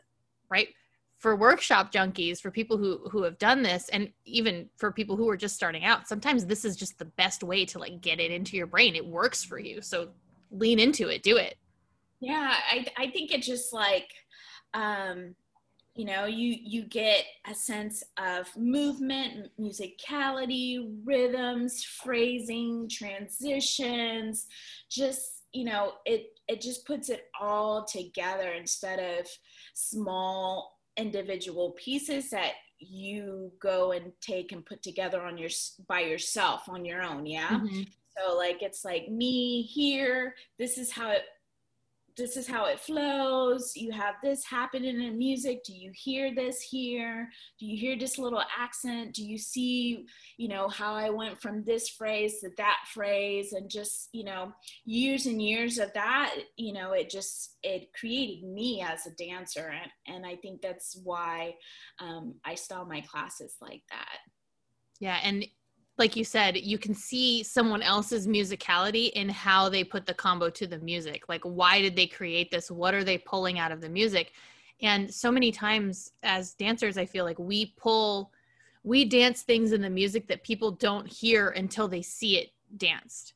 right 0.49 0.69
for 1.17 1.35
workshop 1.35 1.91
junkies 1.91 2.39
for 2.39 2.51
people 2.51 2.77
who 2.77 3.07
who 3.09 3.23
have 3.23 3.37
done 3.37 3.63
this 3.63 3.89
and 3.89 4.11
even 4.25 4.69
for 4.77 4.91
people 4.91 5.15
who 5.15 5.27
are 5.29 5.37
just 5.37 5.55
starting 5.55 5.83
out 5.83 6.07
sometimes 6.07 6.45
this 6.45 6.63
is 6.63 6.75
just 6.75 6.99
the 6.99 7.05
best 7.05 7.43
way 7.43 7.65
to 7.65 7.79
like 7.79 8.01
get 8.01 8.19
it 8.19 8.31
into 8.31 8.57
your 8.57 8.67
brain. 8.67 8.95
It 8.95 9.05
works 9.05 9.43
for 9.43 9.59
you. 9.59 9.81
So 9.81 10.09
lean 10.51 10.79
into 10.79 11.07
it. 11.09 11.23
Do 11.23 11.37
it. 11.37 11.57
Yeah 12.19 12.55
i 12.71 12.85
i 12.97 13.09
think 13.11 13.31
it 13.31 13.43
just 13.43 13.73
like 13.73 14.11
um 14.73 15.35
you 15.97 16.05
know 16.05 16.25
you 16.25 16.55
you 16.63 16.83
get 16.83 17.25
a 17.49 17.55
sense 17.55 18.03
of 18.17 18.47
movement 18.55 19.49
musicality 19.59 20.95
rhythms 21.03 21.83
phrasing 21.83 22.87
transitions 22.87 24.45
just 24.89 25.45
you 25.53 25.65
know 25.65 25.93
it 26.05 26.27
it 26.47 26.61
just 26.61 26.85
puts 26.85 27.09
it 27.09 27.25
all 27.41 27.83
together 27.83 28.51
instead 28.51 28.99
of 28.99 29.27
small 29.73 30.77
individual 30.97 31.71
pieces 31.71 32.29
that 32.29 32.53
you 32.79 33.51
go 33.59 33.91
and 33.91 34.11
take 34.21 34.51
and 34.51 34.65
put 34.65 34.83
together 34.83 35.21
on 35.21 35.35
your 35.35 35.49
by 35.87 36.01
yourself 36.01 36.69
on 36.69 36.85
your 36.85 37.01
own 37.01 37.25
yeah 37.25 37.49
mm-hmm. 37.49 37.81
so 38.15 38.37
like 38.37 38.61
it's 38.61 38.85
like 38.85 39.09
me 39.09 39.63
here 39.63 40.35
this 40.59 40.77
is 40.77 40.91
how 40.91 41.09
it 41.09 41.23
this 42.17 42.35
is 42.35 42.47
how 42.47 42.65
it 42.65 42.79
flows. 42.79 43.73
You 43.75 43.91
have 43.91 44.15
this 44.23 44.43
happening 44.43 45.01
in 45.01 45.17
music. 45.17 45.63
Do 45.63 45.73
you 45.73 45.91
hear 45.93 46.33
this 46.33 46.61
here? 46.61 47.29
Do 47.59 47.65
you 47.67 47.77
hear 47.77 47.97
this 47.97 48.17
little 48.17 48.41
accent? 48.57 49.13
Do 49.13 49.23
you 49.23 49.37
see, 49.37 50.05
you 50.37 50.47
know, 50.47 50.67
how 50.67 50.95
I 50.95 51.11
went 51.11 51.39
from 51.39 51.63
this 51.63 51.89
phrase 51.89 52.39
to 52.41 52.49
that 52.57 52.79
phrase 52.91 53.53
and 53.53 53.69
just, 53.69 54.09
you 54.13 54.23
know, 54.23 54.51
years 54.85 55.27
and 55.27 55.41
years 55.41 55.77
of 55.77 55.93
that, 55.93 56.33
you 56.57 56.73
know, 56.73 56.93
it 56.93 57.09
just, 57.09 57.57
it 57.61 57.93
created 57.93 58.43
me 58.43 58.81
as 58.81 59.05
a 59.05 59.11
dancer. 59.11 59.71
And, 59.71 60.15
and 60.15 60.25
I 60.25 60.35
think 60.37 60.61
that's 60.61 60.99
why 61.03 61.53
um, 61.99 62.35
I 62.43 62.55
style 62.55 62.85
my 62.85 63.01
classes 63.01 63.55
like 63.61 63.83
that. 63.91 64.17
Yeah. 64.99 65.19
And 65.23 65.45
like 65.97 66.15
you 66.15 66.23
said, 66.23 66.57
you 66.57 66.77
can 66.77 66.93
see 66.93 67.41
someone 67.43 67.81
else's 67.81 68.27
musicality 68.27 69.11
in 69.11 69.29
how 69.29 69.67
they 69.67 69.83
put 69.83 70.05
the 70.05 70.13
combo 70.13 70.49
to 70.49 70.67
the 70.67 70.77
music. 70.79 71.23
Like, 71.27 71.43
why 71.43 71.81
did 71.81 71.95
they 71.95 72.07
create 72.07 72.51
this? 72.51 72.69
What 72.69 72.93
are 72.93 73.03
they 73.03 73.17
pulling 73.17 73.57
out 73.57 73.71
of 73.71 73.81
the 73.81 73.89
music? 73.89 74.33
And 74.81 75.11
so 75.11 75.31
many 75.31 75.51
times 75.51 76.11
as 76.21 76.53
dancers, 76.53 76.97
I 76.97 77.05
feel 77.05 77.25
like 77.25 77.39
we 77.39 77.73
pull, 77.77 78.31
we 78.83 79.05
dance 79.05 79.41
things 79.41 79.71
in 79.71 79.81
the 79.81 79.89
music 79.89 80.27
that 80.27 80.43
people 80.43 80.71
don't 80.71 81.07
hear 81.07 81.49
until 81.49 81.87
they 81.87 82.03
see 82.03 82.37
it 82.37 82.51
danced 82.77 83.33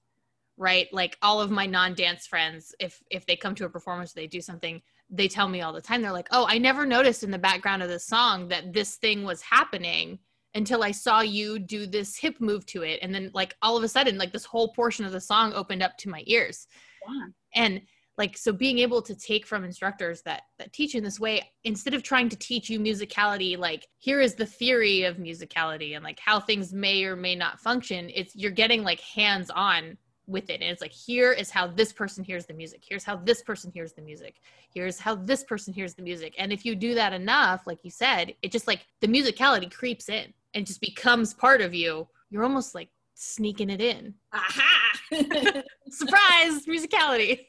right 0.58 0.94
like 0.94 1.18
all 1.22 1.42
of 1.42 1.50
my 1.50 1.66
non-dance 1.66 2.28
friends 2.28 2.76
if 2.80 3.02
if 3.10 3.26
they 3.26 3.36
come 3.36 3.56
to 3.56 3.66
a 3.66 3.70
performance 3.70 4.14
they 4.14 4.28
do 4.28 4.42
something 4.42 4.82
they 5.10 5.28
tell 5.28 5.48
me 5.48 5.62
all 5.62 5.74
the 5.74 5.82
time 5.82 6.02
they're 6.02 6.12
like 6.12 6.28
oh 6.32 6.46
i 6.48 6.58
never 6.58 6.86
noticed 6.86 7.24
in 7.24 7.32
the 7.32 7.38
background 7.38 7.82
of 7.82 7.90
the 7.90 7.98
song 7.98 8.48
that 8.48 8.74
this 8.74 8.96
thing 8.96 9.24
was 9.24 9.42
happening 9.42 10.20
until 10.54 10.84
I 10.84 10.92
saw 10.92 11.22
you 11.22 11.60
do 11.60 11.86
this 11.86 12.18
hip 12.18 12.40
move 12.40 12.66
to 12.68 12.84
it. 12.84 13.00
And 13.02 13.14
then 13.14 13.32
like 13.34 13.56
all 13.62 13.78
of 13.78 13.84
a 13.84 13.88
sudden, 13.88 14.18
like 14.18 14.34
this 14.34 14.46
whole 14.46 14.74
portion 14.74 15.06
of 15.06 15.12
the 15.12 15.22
song 15.22 15.54
opened 15.54 15.84
up 15.84 15.98
to 16.00 16.10
my 16.10 16.24
ears. 16.26 16.68
Yeah. 17.08 17.28
And 17.56 17.82
like 18.18 18.38
so 18.38 18.52
being 18.52 18.78
able 18.80 19.02
to 19.02 19.16
take 19.16 19.46
from 19.48 19.64
instructors 19.64 20.22
that 20.22 20.44
that 20.60 20.72
teach 20.74 20.96
in 20.96 21.04
this 21.04 21.20
way 21.20 21.42
instead 21.64 21.94
of 21.94 22.04
trying 22.04 22.30
to 22.30 22.36
teach 22.36 22.70
you 22.70 22.80
musicality 22.80 23.58
like 23.58 23.88
here 23.98 24.22
is 24.22 24.36
the 24.36 24.46
theory 24.46 25.04
of 25.04 25.18
musicality 25.18 25.96
and 25.96 26.04
like 26.04 26.20
how 26.20 26.40
things 26.40 26.74
may 26.74 27.04
or 27.04 27.16
may 27.16 27.36
not 27.36 27.60
function 27.60 28.12
it's 28.14 28.36
you're 28.36 28.52
getting 28.52 28.84
like 28.84 29.00
hands 29.00 29.50
on 29.50 29.98
with 30.28 30.50
it 30.50 30.62
and 30.62 30.70
it's 30.70 30.82
like 30.82 30.92
here 30.92 31.32
is 31.32 31.50
how 31.50 31.66
this 31.66 31.92
person 31.92 32.24
hears 32.24 32.46
the 32.46 32.54
music 32.54 32.84
here's 32.88 33.04
how 33.04 33.16
this 33.16 33.42
person 33.42 33.72
hears 33.74 33.94
the 33.94 34.02
music 34.02 34.36
here's 34.74 35.00
how 35.00 35.16
this 35.16 35.44
person 35.44 35.74
hears 35.74 35.94
the 35.96 36.04
music 36.04 36.36
and 36.38 36.54
if 36.54 36.64
you 36.64 36.76
do 36.76 36.94
that 36.94 37.14
enough 37.14 37.66
like 37.66 37.80
you 37.84 37.90
said 37.90 38.34
it 38.42 38.52
just 38.52 38.68
like 38.68 38.86
the 39.02 39.08
musicality 39.08 39.74
creeps 39.74 40.10
in 40.10 40.32
and 40.54 40.66
just 40.66 40.82
becomes 40.82 41.34
part 41.34 41.62
of 41.62 41.74
you, 41.74 42.08
you're 42.30 42.44
almost 42.44 42.76
like 42.76 42.90
sneaking 43.16 43.70
it 43.70 43.82
in. 43.82 44.14
Aha! 44.34 45.00
Surprise! 45.90 46.66
Musicality. 46.66 47.40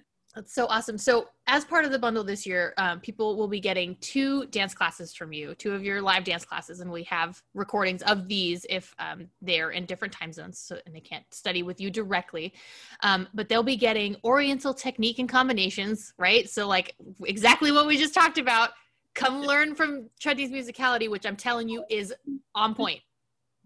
That's 0.34 0.54
so 0.54 0.66
awesome. 0.66 0.96
So, 0.96 1.28
as 1.48 1.64
part 1.64 1.84
of 1.84 1.90
the 1.90 1.98
bundle 1.98 2.22
this 2.22 2.46
year, 2.46 2.72
um, 2.78 3.00
people 3.00 3.36
will 3.36 3.48
be 3.48 3.58
getting 3.58 3.96
two 4.00 4.46
dance 4.46 4.72
classes 4.72 5.12
from 5.12 5.32
you, 5.32 5.56
two 5.56 5.72
of 5.72 5.82
your 5.82 6.00
live 6.00 6.22
dance 6.22 6.44
classes, 6.44 6.78
and 6.78 6.90
we 6.90 7.02
have 7.04 7.42
recordings 7.52 8.02
of 8.02 8.28
these 8.28 8.64
if 8.70 8.94
um, 9.00 9.26
they're 9.42 9.72
in 9.72 9.86
different 9.86 10.14
time 10.14 10.32
zones 10.32 10.60
so, 10.60 10.78
and 10.86 10.94
they 10.94 11.00
can't 11.00 11.24
study 11.32 11.64
with 11.64 11.80
you 11.80 11.90
directly. 11.90 12.54
Um, 13.02 13.26
but 13.34 13.48
they'll 13.48 13.64
be 13.64 13.76
getting 13.76 14.16
Oriental 14.22 14.72
technique 14.72 15.18
and 15.18 15.28
combinations, 15.28 16.14
right? 16.16 16.48
So, 16.48 16.68
like 16.68 16.94
exactly 17.24 17.72
what 17.72 17.88
we 17.88 17.98
just 17.98 18.14
talked 18.14 18.38
about 18.38 18.70
come 19.14 19.42
learn 19.42 19.74
from 19.74 20.08
Chudney's 20.20 20.50
musicality, 20.50 21.08
which 21.08 21.26
I'm 21.26 21.36
telling 21.36 21.68
you 21.68 21.84
is 21.90 22.14
on 22.54 22.74
point. 22.74 23.00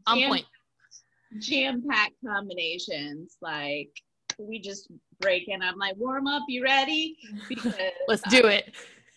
On 0.07 0.19
jam, 0.19 0.29
point. 0.29 0.47
Jam 1.39 1.83
packed 1.89 2.15
combinations. 2.25 3.37
Like 3.41 3.91
we 4.39 4.61
just 4.61 4.89
break 5.21 5.49
in. 5.49 5.63
I'm 5.63 5.79
like, 5.79 5.97
warm 5.97 6.27
up, 6.27 6.43
you 6.49 6.63
ready? 6.63 7.17
Because 7.49 7.75
let's 8.09 8.23
do 8.29 8.47
it. 8.47 8.75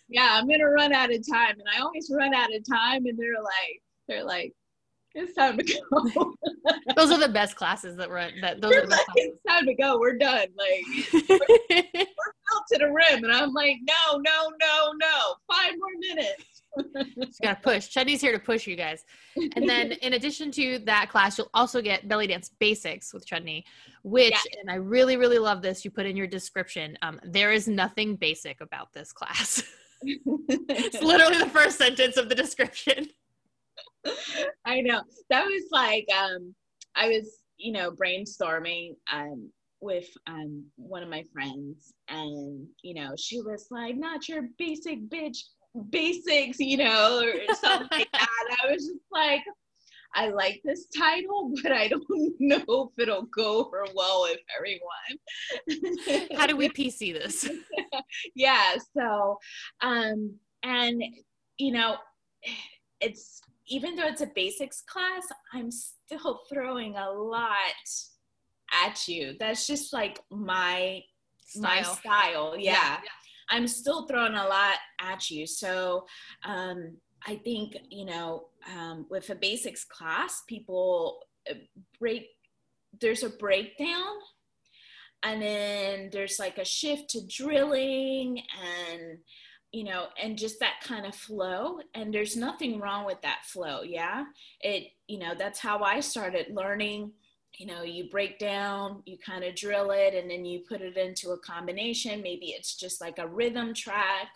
Yeah, 0.08 0.28
I'm 0.32 0.48
gonna 0.48 0.68
run 0.68 0.92
out 0.92 1.12
of 1.12 1.22
time. 1.28 1.56
And 1.58 1.68
I 1.74 1.80
always 1.80 2.10
run 2.14 2.34
out 2.34 2.54
of 2.54 2.62
time 2.68 3.06
and 3.06 3.18
they're 3.18 3.42
like, 3.42 3.82
they're 4.08 4.24
like, 4.24 4.54
it's 5.14 5.34
time 5.34 5.58
to 5.58 5.64
go. 5.64 6.34
those 6.96 7.10
are 7.10 7.18
the 7.18 7.28
best 7.32 7.56
classes 7.56 7.96
that 7.96 8.10
run 8.10 8.32
that 8.40 8.60
those 8.60 8.74
are 8.74 8.82
the 8.82 8.88
best 8.88 9.08
like, 9.08 9.16
It's 9.16 9.42
time 9.48 9.66
to 9.66 9.74
go. 9.74 9.98
We're 9.98 10.18
done. 10.18 10.46
Like 10.56 10.84
we're, 11.28 11.38
we're 11.38 11.84
filled 11.94 12.64
to 12.72 12.78
the 12.78 12.92
rim. 12.92 13.24
And 13.24 13.32
I'm 13.32 13.52
like, 13.52 13.76
no, 13.82 14.18
no, 14.18 14.52
no, 14.60 14.92
no. 15.00 15.34
Five 15.50 15.72
more 15.78 16.14
minutes. 16.14 16.62
Just 17.24 17.40
gotta 17.40 17.60
push. 17.62 17.88
Chudney's 17.88 18.20
here 18.20 18.32
to 18.32 18.38
push 18.38 18.66
you 18.66 18.76
guys. 18.76 19.04
And 19.56 19.68
then 19.68 19.92
in 19.92 20.12
addition 20.12 20.50
to 20.52 20.78
that 20.80 21.08
class, 21.10 21.38
you'll 21.38 21.50
also 21.54 21.80
get 21.80 22.06
belly 22.06 22.26
dance 22.26 22.50
basics 22.58 23.12
with 23.12 23.26
Chudney, 23.26 23.64
which 24.02 24.32
yeah. 24.32 24.60
and 24.60 24.70
I 24.70 24.74
really, 24.74 25.16
really 25.16 25.38
love 25.38 25.62
this. 25.62 25.84
You 25.84 25.90
put 25.90 26.06
in 26.06 26.16
your 26.16 26.26
description. 26.26 26.96
Um, 27.02 27.18
there 27.24 27.52
is 27.52 27.66
nothing 27.66 28.16
basic 28.16 28.60
about 28.60 28.92
this 28.92 29.12
class. 29.12 29.62
it's 30.02 31.02
literally 31.02 31.38
the 31.38 31.50
first 31.50 31.78
sentence 31.78 32.16
of 32.16 32.28
the 32.28 32.34
description. 32.34 33.08
I 34.64 34.80
know. 34.80 35.02
That 35.30 35.44
was 35.44 35.64
like 35.70 36.06
um 36.16 36.54
I 36.94 37.08
was, 37.08 37.38
you 37.56 37.72
know, 37.72 37.90
brainstorming 37.90 38.94
um 39.12 39.50
with 39.80 40.08
um 40.26 40.64
one 40.76 41.02
of 41.02 41.08
my 41.08 41.24
friends 41.32 41.92
and 42.08 42.66
you 42.82 42.94
know, 42.94 43.14
she 43.18 43.40
was 43.40 43.68
like, 43.70 43.96
not 43.96 44.28
your 44.28 44.48
basic 44.58 45.08
bitch 45.08 45.38
basics, 45.90 46.58
you 46.58 46.78
know, 46.78 47.22
or 47.22 47.54
something 47.54 47.88
like 47.90 48.12
that. 48.12 48.56
I 48.62 48.70
was 48.70 48.86
just 48.86 49.04
like 49.12 49.42
I 50.14 50.28
like 50.28 50.60
this 50.64 50.86
title, 50.86 51.52
but 51.62 51.72
I 51.72 51.88
don't 51.88 52.04
know 52.40 52.90
if 52.90 53.02
it'll 53.02 53.26
go 53.26 53.66
over 53.66 53.84
well 53.94 54.22
with 54.22 54.38
everyone. 54.56 56.28
How 56.38 56.46
do 56.46 56.56
we 56.56 56.68
PC 56.68 57.12
this? 57.12 57.48
yeah, 58.34 58.76
so 58.96 59.38
um 59.80 60.34
and 60.62 61.02
you 61.58 61.72
know, 61.72 61.96
it's 63.00 63.40
even 63.68 63.96
though 63.96 64.06
it's 64.06 64.20
a 64.20 64.30
basics 64.34 64.82
class, 64.82 65.26
I'm 65.52 65.70
still 65.70 66.40
throwing 66.52 66.96
a 66.96 67.10
lot 67.10 67.58
at 68.84 69.06
you. 69.08 69.34
That's 69.38 69.66
just 69.66 69.92
like 69.92 70.20
my 70.30 71.02
style. 71.46 71.62
my 71.62 71.82
style. 71.82 72.54
Yeah. 72.58 72.72
yeah. 72.72 72.98
I'm 73.50 73.66
still 73.66 74.06
throwing 74.06 74.34
a 74.34 74.46
lot 74.46 74.76
at 75.00 75.30
you. 75.30 75.46
So 75.46 76.06
um, 76.44 76.96
I 77.26 77.36
think, 77.36 77.76
you 77.90 78.04
know, 78.04 78.48
um, 78.76 79.06
with 79.10 79.30
a 79.30 79.34
basics 79.34 79.84
class, 79.84 80.42
people 80.46 81.20
uh, 81.50 81.54
break, 81.98 82.26
there's 83.00 83.22
a 83.22 83.30
breakdown 83.30 84.16
and 85.22 85.42
then 85.42 86.10
there's 86.12 86.38
like 86.38 86.58
a 86.58 86.64
shift 86.64 87.10
to 87.10 87.26
drilling 87.26 88.40
and 88.90 89.18
you 89.72 89.84
know 89.84 90.06
and 90.22 90.38
just 90.38 90.58
that 90.60 90.80
kind 90.82 91.04
of 91.04 91.14
flow 91.14 91.78
and 91.94 92.12
there's 92.12 92.36
nothing 92.36 92.80
wrong 92.80 93.04
with 93.04 93.20
that 93.22 93.44
flow 93.44 93.82
yeah? 93.82 94.24
It 94.60 94.88
you 95.06 95.18
know 95.18 95.34
that's 95.36 95.58
how 95.58 95.80
i 95.80 96.00
started 96.00 96.46
learning 96.54 97.12
you 97.58 97.66
know 97.66 97.82
you 97.82 98.08
break 98.08 98.38
down 98.38 99.02
you 99.04 99.18
kind 99.18 99.44
of 99.44 99.54
drill 99.54 99.90
it 99.90 100.14
and 100.14 100.30
then 100.30 100.44
you 100.44 100.60
put 100.68 100.80
it 100.80 100.96
into 100.96 101.30
a 101.30 101.38
combination. 101.38 102.22
Maybe 102.22 102.46
it's 102.46 102.76
just 102.76 103.00
like 103.00 103.18
a 103.18 103.26
rhythm 103.26 103.74
track 103.74 104.28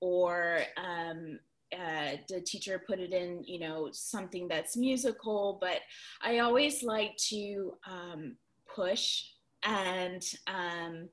or 0.00 0.60
um, 0.76 1.38
uh, 1.72 2.16
the 2.28 2.40
teacher 2.40 2.82
put 2.86 3.00
it 3.00 3.12
in 3.12 3.42
you 3.44 3.58
know 3.58 3.88
something 3.92 4.46
that's 4.46 4.76
musical 4.76 5.58
but 5.60 5.80
i 6.22 6.38
always 6.38 6.84
like 6.84 7.16
to 7.16 7.72
um, 7.88 8.36
push 8.72 9.24
and 9.64 10.22
um, 10.46 11.08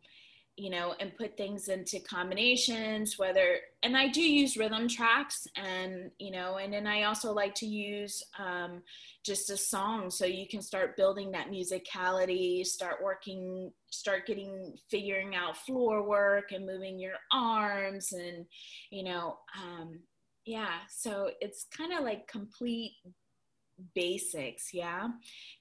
you 0.55 0.69
know, 0.69 0.93
and 0.99 1.17
put 1.17 1.35
things 1.35 1.67
into 1.67 1.99
combinations, 1.99 3.17
whether, 3.17 3.57
and 3.81 3.97
I 3.97 4.07
do 4.07 4.21
use 4.21 4.55
rhythm 4.55 4.87
tracks 4.87 5.47
and, 5.55 6.11
you 6.19 6.31
know, 6.31 6.57
and 6.57 6.71
then 6.71 6.85
I 6.85 7.03
also 7.03 7.33
like 7.33 7.55
to 7.55 7.65
use 7.65 8.21
um, 8.37 8.83
just 9.25 9.49
a 9.49 9.57
song. 9.57 10.11
So 10.11 10.25
you 10.25 10.47
can 10.47 10.61
start 10.61 10.95
building 10.95 11.31
that 11.31 11.49
musicality, 11.49 12.63
start 12.65 12.97
working, 13.03 13.71
start 13.89 14.27
getting, 14.27 14.75
figuring 14.91 15.35
out 15.35 15.57
floor 15.57 16.07
work 16.07 16.51
and 16.51 16.67
moving 16.67 16.99
your 16.99 17.15
arms 17.31 18.11
and, 18.11 18.45
you 18.91 19.03
know, 19.03 19.37
um, 19.59 20.01
yeah, 20.45 20.79
so 20.87 21.31
it's 21.41 21.65
kind 21.75 21.93
of 21.93 22.03
like 22.03 22.27
complete 22.27 22.91
basics 23.95 24.69
yeah. 24.71 25.07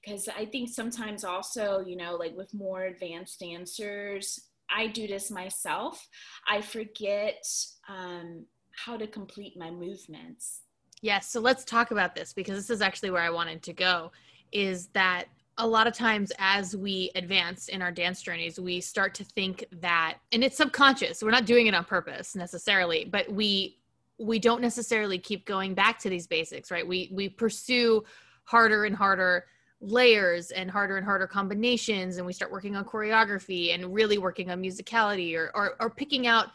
Because 0.05 0.29
i 0.37 0.45
think 0.45 0.69
sometimes 0.69 1.23
also 1.23 1.83
you 1.83 1.95
know 1.95 2.15
like 2.15 2.37
with 2.37 2.53
more 2.53 2.83
advanced 2.83 3.39
dancers 3.39 4.39
I 4.73 4.87
do 4.87 5.07
this 5.07 5.29
myself, 5.29 6.07
I 6.49 6.61
forget 6.61 7.45
um, 7.87 8.45
how 8.75 8.97
to 8.97 9.07
complete 9.07 9.53
my 9.57 9.69
movements. 9.69 10.61
Yes. 11.01 11.29
So 11.29 11.39
let's 11.39 11.65
talk 11.65 11.91
about 11.91 12.15
this 12.15 12.33
because 12.33 12.55
this 12.57 12.69
is 12.69 12.81
actually 12.81 13.11
where 13.11 13.21
I 13.21 13.29
wanted 13.29 13.61
to 13.63 13.73
go 13.73 14.11
is 14.51 14.87
that 14.93 15.25
a 15.57 15.67
lot 15.67 15.85
of 15.85 15.93
times 15.93 16.31
as 16.39 16.75
we 16.75 17.11
advance 17.15 17.67
in 17.67 17.81
our 17.81 17.91
dance 17.91 18.21
journeys 18.21 18.59
we 18.59 18.81
start 18.81 19.13
to 19.13 19.23
think 19.23 19.65
that 19.81 20.17
and 20.31 20.43
it's 20.43 20.57
subconscious 20.57 21.21
we're 21.21 21.29
not 21.29 21.45
doing 21.45 21.67
it 21.67 21.75
on 21.75 21.83
purpose 21.85 22.35
necessarily 22.35 23.05
but 23.05 23.31
we 23.31 23.77
we 24.17 24.39
don't 24.39 24.61
necessarily 24.61 25.19
keep 25.19 25.45
going 25.45 25.75
back 25.75 25.99
to 25.99 26.09
these 26.09 26.25
basics 26.25 26.71
right 26.71 26.87
we 26.87 27.11
we 27.13 27.29
pursue 27.29 28.03
harder 28.45 28.85
and 28.85 28.95
harder 28.95 29.45
layers 29.83 30.51
and 30.51 30.71
harder 30.71 30.95
and 30.95 31.05
harder 31.05 31.27
combinations 31.27 32.17
and 32.17 32.25
we 32.25 32.31
start 32.31 32.51
working 32.51 32.75
on 32.75 32.85
choreography 32.85 33.73
and 33.73 33.93
really 33.93 34.17
working 34.17 34.49
on 34.49 34.61
musicality 34.61 35.35
or 35.35 35.51
or, 35.53 35.75
or 35.79 35.89
picking 35.89 36.25
out 36.25 36.47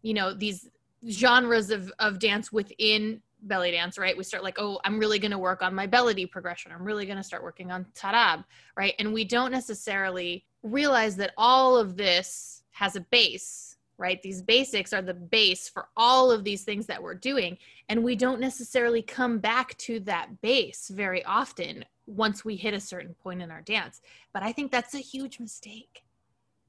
you 0.00 0.14
know 0.14 0.32
these 0.32 0.68
genres 1.08 1.70
of 1.70 1.92
of 1.98 2.18
dance 2.18 2.50
within 2.50 3.20
belly 3.42 3.70
dance 3.70 3.98
right? 3.98 4.16
We 4.16 4.24
start 4.24 4.42
like 4.42 4.58
oh 4.58 4.80
i'm 4.84 4.98
really 4.98 5.18
going 5.18 5.30
to 5.30 5.38
work 5.38 5.62
on 5.62 5.74
my 5.74 5.86
baladi 5.86 6.30
progression. 6.30 6.72
I'm 6.72 6.82
really 6.82 7.04
going 7.04 7.18
to 7.18 7.22
start 7.22 7.42
working 7.42 7.70
on 7.70 7.84
tarab 7.94 8.44
right? 8.76 8.94
And 8.98 9.12
we 9.12 9.24
don't 9.24 9.52
necessarily 9.52 10.46
realize 10.62 11.16
that 11.16 11.32
all 11.36 11.76
of 11.76 11.98
this 11.98 12.62
has 12.72 12.96
a 12.96 13.00
base 13.00 13.76
right? 13.98 14.22
These 14.22 14.40
basics 14.40 14.94
are 14.94 15.02
the 15.02 15.12
base 15.12 15.68
for 15.68 15.88
all 15.94 16.30
of 16.30 16.42
these 16.42 16.64
things 16.64 16.86
that 16.86 17.02
we're 17.02 17.14
doing 17.14 17.58
and 17.90 18.02
we 18.02 18.16
don't 18.16 18.40
necessarily 18.40 19.02
come 19.02 19.38
back 19.38 19.76
to 19.78 20.00
that 20.00 20.40
base 20.40 20.88
very 20.88 21.22
often 21.26 21.84
once 22.10 22.44
we 22.44 22.56
hit 22.56 22.74
a 22.74 22.80
certain 22.80 23.14
point 23.14 23.42
in 23.42 23.50
our 23.50 23.62
dance. 23.62 24.00
But 24.32 24.42
i 24.42 24.52
think 24.52 24.70
that's 24.70 24.94
a 24.94 24.98
huge 24.98 25.40
mistake 25.40 26.02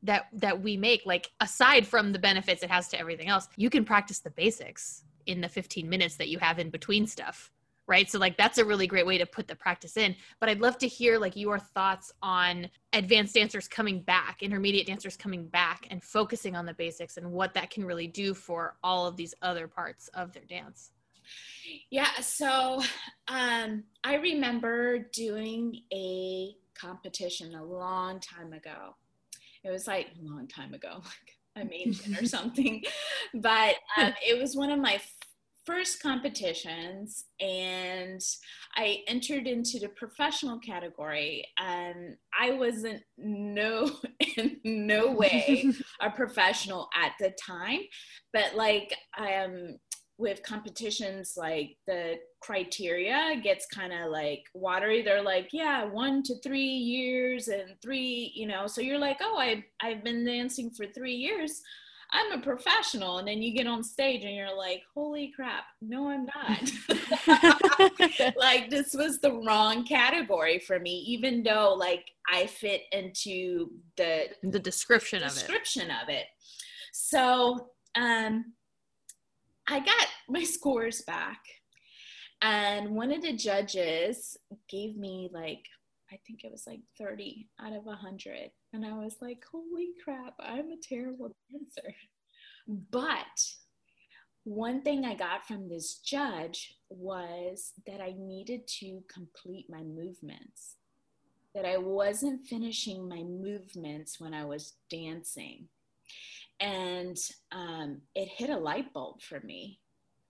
that 0.03 0.27
that 0.33 0.61
we 0.61 0.77
make 0.77 1.01
like 1.05 1.31
aside 1.39 1.85
from 1.85 2.11
the 2.11 2.19
benefits 2.19 2.63
it 2.63 2.71
has 2.71 2.87
to 2.89 2.99
everything 2.99 3.27
else 3.27 3.47
you 3.55 3.69
can 3.69 3.85
practice 3.85 4.19
the 4.19 4.31
basics 4.31 5.03
in 5.27 5.41
the 5.41 5.49
15 5.49 5.87
minutes 5.87 6.15
that 6.15 6.27
you 6.27 6.39
have 6.39 6.57
in 6.57 6.69
between 6.69 7.05
stuff 7.05 7.51
right? 7.87 8.09
So 8.09 8.19
like 8.19 8.37
that's 8.37 8.57
a 8.57 8.63
really 8.63 8.87
great 8.87 9.05
way 9.05 9.17
to 9.17 9.25
put 9.25 9.49
the 9.49 9.55
practice 9.55 9.97
in. 9.97 10.15
But 10.39 10.47
i'd 10.49 10.61
love 10.61 10.77
to 10.77 10.87
hear 10.87 11.19
like 11.19 11.35
your 11.35 11.59
thoughts 11.59 12.13
on 12.21 12.69
advanced 12.93 13.35
dancers 13.35 13.67
coming 13.67 14.01
back 14.01 14.41
intermediate 14.41 14.87
dancers 14.87 15.17
coming 15.17 15.47
back 15.47 15.87
and 15.89 16.01
focusing 16.01 16.55
on 16.55 16.65
the 16.65 16.73
basics 16.73 17.17
and 17.17 17.29
what 17.31 17.53
that 17.53 17.69
can 17.69 17.83
really 17.83 18.07
do 18.07 18.33
for 18.33 18.77
all 18.81 19.07
of 19.07 19.17
these 19.17 19.33
other 19.41 19.67
parts 19.67 20.07
of 20.13 20.31
their 20.31 20.45
dance 20.45 20.91
yeah, 21.89 22.19
so 22.21 22.81
um, 23.27 23.83
I 24.03 24.15
remember 24.15 24.99
doing 25.13 25.81
a 25.93 26.55
competition 26.75 27.55
a 27.55 27.63
long 27.63 28.19
time 28.19 28.53
ago. 28.53 28.95
It 29.63 29.69
was 29.69 29.87
like 29.87 30.07
a 30.07 30.23
long 30.23 30.47
time 30.47 30.73
ago, 30.73 30.89
like 30.95 31.37
I 31.55 31.63
made 31.63 31.99
it 31.99 32.21
or 32.21 32.25
something. 32.25 32.83
But 33.33 33.75
um, 33.97 34.13
it 34.25 34.39
was 34.39 34.55
one 34.55 34.71
of 34.71 34.79
my 34.79 34.99
first 35.65 36.01
competitions, 36.01 37.25
and 37.39 38.21
I 38.75 39.03
entered 39.07 39.47
into 39.47 39.79
the 39.79 39.89
professional 39.89 40.59
category. 40.59 41.45
And 41.59 42.17
I 42.37 42.51
wasn't 42.51 43.03
no 43.17 43.91
in 44.37 44.57
no 44.63 45.11
way 45.11 45.71
a 46.01 46.09
professional 46.09 46.89
at 46.99 47.13
the 47.19 47.31
time, 47.31 47.81
but 48.33 48.55
like 48.55 48.95
I 49.15 49.35
um 49.35 49.77
with 50.21 50.43
competitions 50.43 51.33
like 51.35 51.75
the 51.87 52.19
criteria 52.41 53.41
gets 53.43 53.65
kind 53.65 53.91
of 53.91 54.11
like 54.11 54.43
watery. 54.53 55.01
They're 55.01 55.23
like 55.23 55.49
yeah 55.51 55.83
one 55.83 56.21
to 56.23 56.35
three 56.43 56.59
years 56.61 57.47
and 57.47 57.75
three 57.81 58.31
you 58.35 58.47
know? 58.47 58.67
So 58.67 58.81
you're 58.81 58.99
like 58.99 59.17
oh 59.21 59.37
I, 59.37 59.65
i've 59.81 60.03
been 60.03 60.23
dancing 60.23 60.69
for 60.69 60.85
three 60.85 61.15
years. 61.15 61.61
I'm 62.13 62.33
a 62.33 62.41
professional. 62.41 63.19
And 63.19 63.27
then 63.27 63.41
you 63.41 63.55
get 63.55 63.67
on 63.67 63.83
stage 63.83 64.25
and 64.25 64.35
you're 64.35 64.55
like 64.55 64.83
holy 64.93 65.33
crap. 65.35 65.63
No 65.81 66.09
i'm 66.09 66.27
not. 66.27 66.71
Like 68.37 68.69
this 68.69 68.93
was 68.93 69.19
the 69.19 69.33
wrong 69.33 69.85
category 69.85 70.59
for 70.59 70.79
me 70.79 71.03
even 71.07 71.41
though 71.41 71.73
like 71.73 72.05
i 72.31 72.45
fit 72.45 72.83
into 72.91 73.71
the 73.97 74.25
the 74.43 74.59
description, 74.59 75.21
description 75.21 75.23
of 75.23 75.31
it. 75.31 75.35
description 75.35 75.91
of 76.03 76.09
it. 76.09 76.25
So 76.93 77.69
um 77.95 78.53
I 79.71 79.79
got 79.79 80.07
my 80.27 80.43
scores 80.43 81.01
back, 81.03 81.39
and 82.41 82.89
one 82.89 83.09
of 83.13 83.21
the 83.21 83.31
judges 83.31 84.35
gave 84.67 84.97
me 84.97 85.29
like, 85.31 85.65
I 86.11 86.19
think 86.27 86.43
it 86.43 86.51
was 86.51 86.67
like 86.67 86.81
30 86.97 87.47
out 87.57 87.71
of 87.71 87.85
100. 87.85 88.51
And 88.73 88.85
I 88.85 88.91
was 88.91 89.15
like, 89.21 89.41
holy 89.49 89.91
crap, 90.03 90.33
I'm 90.41 90.71
a 90.71 90.77
terrible 90.81 91.33
dancer. 91.49 91.95
But 92.67 93.45
one 94.43 94.81
thing 94.81 95.05
I 95.05 95.15
got 95.15 95.47
from 95.47 95.69
this 95.69 95.99
judge 95.99 96.75
was 96.89 97.71
that 97.87 98.01
I 98.01 98.13
needed 98.17 98.67
to 98.79 99.01
complete 99.07 99.67
my 99.69 99.83
movements, 99.83 100.75
that 101.55 101.65
I 101.65 101.77
wasn't 101.77 102.45
finishing 102.45 103.07
my 103.07 103.23
movements 103.23 104.19
when 104.19 104.33
I 104.33 104.43
was 104.43 104.73
dancing 104.89 105.69
and 106.61 107.17
um, 107.51 108.01
it 108.15 108.29
hit 108.29 108.49
a 108.49 108.57
light 108.57 108.93
bulb 108.93 109.21
for 109.21 109.39
me. 109.41 109.79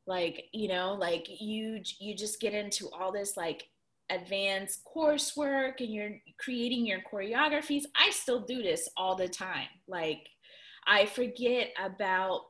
Like 0.07 0.45
you 0.51 0.67
know 0.67 0.93
like 0.93 1.27
you 1.29 1.81
you 1.99 2.15
just 2.15 2.39
get 2.41 2.53
into 2.53 2.89
all 2.89 3.11
this 3.11 3.37
like 3.37 3.67
advanced 4.09 4.81
coursework 4.83 5.79
and 5.79 5.93
you're 5.93 6.17
creating 6.39 6.85
your 6.85 6.99
choreographies. 7.01 7.83
I 7.95 8.09
still 8.09 8.41
do 8.41 8.63
this 8.63 8.89
all 8.97 9.15
the 9.15 9.27
time. 9.29 9.67
Like 9.87 10.27
i 10.87 11.05
forget 11.05 11.69
about 11.79 12.41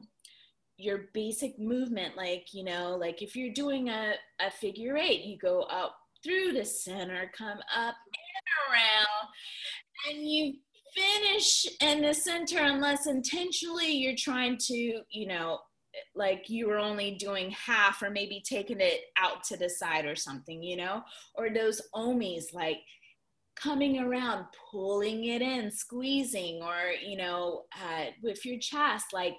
your 0.78 1.10
basic 1.13 1.60
movement. 1.60 2.15
Like 2.15 2.54
you 2.54 2.63
know 2.63 2.96
like 3.00 3.22
if 3.22 3.36
you're 3.36 3.54
doing 3.54 3.89
a, 3.89 4.13
a 4.39 4.50
figure 4.50 4.96
eight 4.96 5.26
you 5.26 5.38
go 5.38 5.63
up 5.63 5.98
through 6.24 6.54
the 6.54 6.65
center 6.65 7.32
come 7.38 7.58
up 7.76 7.96
and 8.06 8.72
around 8.72 9.28
and 10.10 10.30
you 10.30 10.54
finish 10.95 11.65
in 11.82 12.01
the 12.01 12.13
center 12.13 12.60
unless 12.60 13.08
intentionally 13.08 13.91
you're 13.91 14.15
trying 14.17 14.58
to, 14.58 15.01
you 15.10 15.27
know, 15.27 15.60
like 16.15 16.49
you 16.49 16.67
were 16.67 16.80
only 16.80 17.15
doing 17.15 17.51
half 17.51 18.01
or 18.01 18.10
maybe 18.10 18.41
taking 18.45 18.80
it 18.80 19.01
out 19.17 19.43
to 19.43 19.58
the 19.58 19.69
side 19.69 20.06
or 20.06 20.15
something, 20.15 20.62
you 20.63 20.77
know, 20.77 21.01
or 21.36 21.49
those 21.49 21.82
omis 21.95 22.54
like 22.54 22.77
coming 23.55 23.99
around, 23.99 24.45
pulling 24.71 25.25
it 25.25 25.41
in, 25.41 25.69
squeezing, 25.69 26.61
or, 26.63 26.93
you 27.05 27.17
know, 27.17 27.63
uh, 27.75 28.05
with 28.23 28.45
your 28.45 28.57
chest, 28.59 29.07
like 29.13 29.35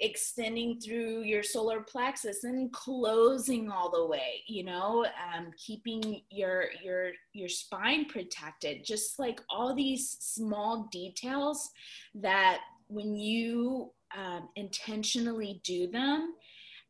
extending 0.00 0.80
through 0.80 1.22
your 1.22 1.42
solar 1.42 1.80
plexus 1.80 2.44
and 2.44 2.72
closing 2.72 3.70
all 3.70 3.90
the 3.90 4.06
way, 4.06 4.42
you 4.46 4.64
know, 4.64 5.06
um, 5.34 5.50
keeping 5.56 6.22
your, 6.30 6.66
your, 6.82 7.12
your 7.32 7.48
spine 7.48 8.04
protected, 8.06 8.84
just 8.84 9.18
like 9.18 9.40
all 9.48 9.74
these 9.74 10.16
small 10.20 10.88
details 10.90 11.70
that 12.14 12.60
when 12.88 13.14
you 13.14 13.90
um, 14.16 14.48
intentionally 14.56 15.60
do 15.64 15.86
them 15.86 16.34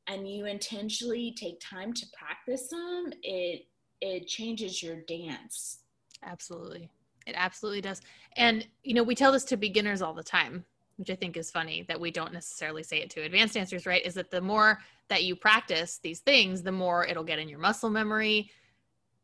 and 0.08 0.28
you 0.28 0.46
intentionally 0.46 1.32
take 1.38 1.60
time 1.60 1.92
to 1.92 2.06
practice 2.18 2.68
them, 2.68 3.12
it, 3.22 3.66
it 4.00 4.26
changes 4.26 4.82
your 4.82 4.96
dance 5.06 5.81
Absolutely. 6.24 6.88
It 7.26 7.34
absolutely 7.36 7.80
does. 7.80 8.00
And, 8.36 8.66
you 8.82 8.94
know, 8.94 9.02
we 9.02 9.14
tell 9.14 9.32
this 9.32 9.44
to 9.44 9.56
beginners 9.56 10.02
all 10.02 10.14
the 10.14 10.22
time, 10.22 10.64
which 10.96 11.10
I 11.10 11.14
think 11.14 11.36
is 11.36 11.50
funny 11.50 11.84
that 11.88 12.00
we 12.00 12.10
don't 12.10 12.32
necessarily 12.32 12.82
say 12.82 12.98
it 12.98 13.10
to 13.10 13.22
advanced 13.22 13.54
dancers, 13.54 13.86
right? 13.86 14.04
Is 14.04 14.14
that 14.14 14.30
the 14.30 14.40
more 14.40 14.78
that 15.08 15.24
you 15.24 15.36
practice 15.36 15.98
these 16.02 16.20
things, 16.20 16.62
the 16.62 16.72
more 16.72 17.06
it'll 17.06 17.24
get 17.24 17.38
in 17.38 17.48
your 17.48 17.58
muscle 17.58 17.90
memory. 17.90 18.50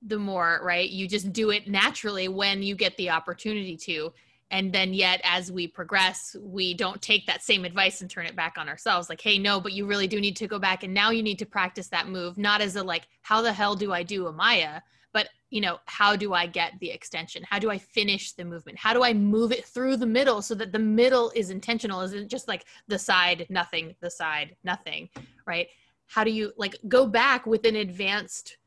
the 0.02 0.18
more, 0.18 0.60
right? 0.62 0.88
You 0.88 1.08
just 1.08 1.32
do 1.32 1.50
it 1.50 1.68
naturally 1.68 2.28
when 2.28 2.62
you 2.62 2.74
get 2.74 2.96
the 2.96 3.10
opportunity 3.10 3.76
to. 3.78 4.12
And 4.50 4.72
then, 4.72 4.94
yet, 4.94 5.20
as 5.24 5.52
we 5.52 5.66
progress, 5.66 6.34
we 6.40 6.72
don't 6.72 7.02
take 7.02 7.26
that 7.26 7.42
same 7.42 7.66
advice 7.66 8.00
and 8.00 8.08
turn 8.08 8.24
it 8.24 8.34
back 8.34 8.56
on 8.56 8.68
ourselves. 8.68 9.10
Like, 9.10 9.20
hey, 9.20 9.38
no, 9.38 9.60
but 9.60 9.72
you 9.72 9.84
really 9.84 10.06
do 10.06 10.20
need 10.20 10.36
to 10.36 10.46
go 10.46 10.58
back. 10.58 10.84
And 10.84 10.94
now 10.94 11.10
you 11.10 11.22
need 11.22 11.38
to 11.40 11.46
practice 11.46 11.88
that 11.88 12.08
move, 12.08 12.38
not 12.38 12.62
as 12.62 12.76
a 12.76 12.82
like, 12.82 13.08
how 13.20 13.42
the 13.42 13.52
hell 13.52 13.74
do 13.74 13.92
I 13.92 14.02
do 14.02 14.26
a 14.26 14.32
Maya? 14.32 14.80
But, 15.12 15.28
you 15.50 15.60
know, 15.60 15.78
how 15.86 16.16
do 16.16 16.34
I 16.34 16.46
get 16.46 16.74
the 16.80 16.90
extension? 16.90 17.42
How 17.48 17.58
do 17.58 17.70
I 17.70 17.78
finish 17.78 18.32
the 18.32 18.44
movement? 18.44 18.78
How 18.78 18.92
do 18.92 19.02
I 19.02 19.12
move 19.14 19.52
it 19.52 19.64
through 19.64 19.96
the 19.96 20.06
middle 20.06 20.42
so 20.42 20.54
that 20.56 20.72
the 20.72 20.78
middle 20.78 21.32
is 21.34 21.50
intentional? 21.50 22.02
Isn't 22.02 22.28
just 22.28 22.48
like 22.48 22.64
the 22.88 22.98
side, 22.98 23.46
nothing, 23.48 23.94
the 24.00 24.10
side, 24.10 24.56
nothing, 24.64 25.08
right? 25.46 25.68
How 26.06 26.24
do 26.24 26.30
you 26.30 26.52
like 26.56 26.76
go 26.88 27.06
back 27.06 27.46
with 27.46 27.64
an 27.64 27.76
advanced 27.76 28.58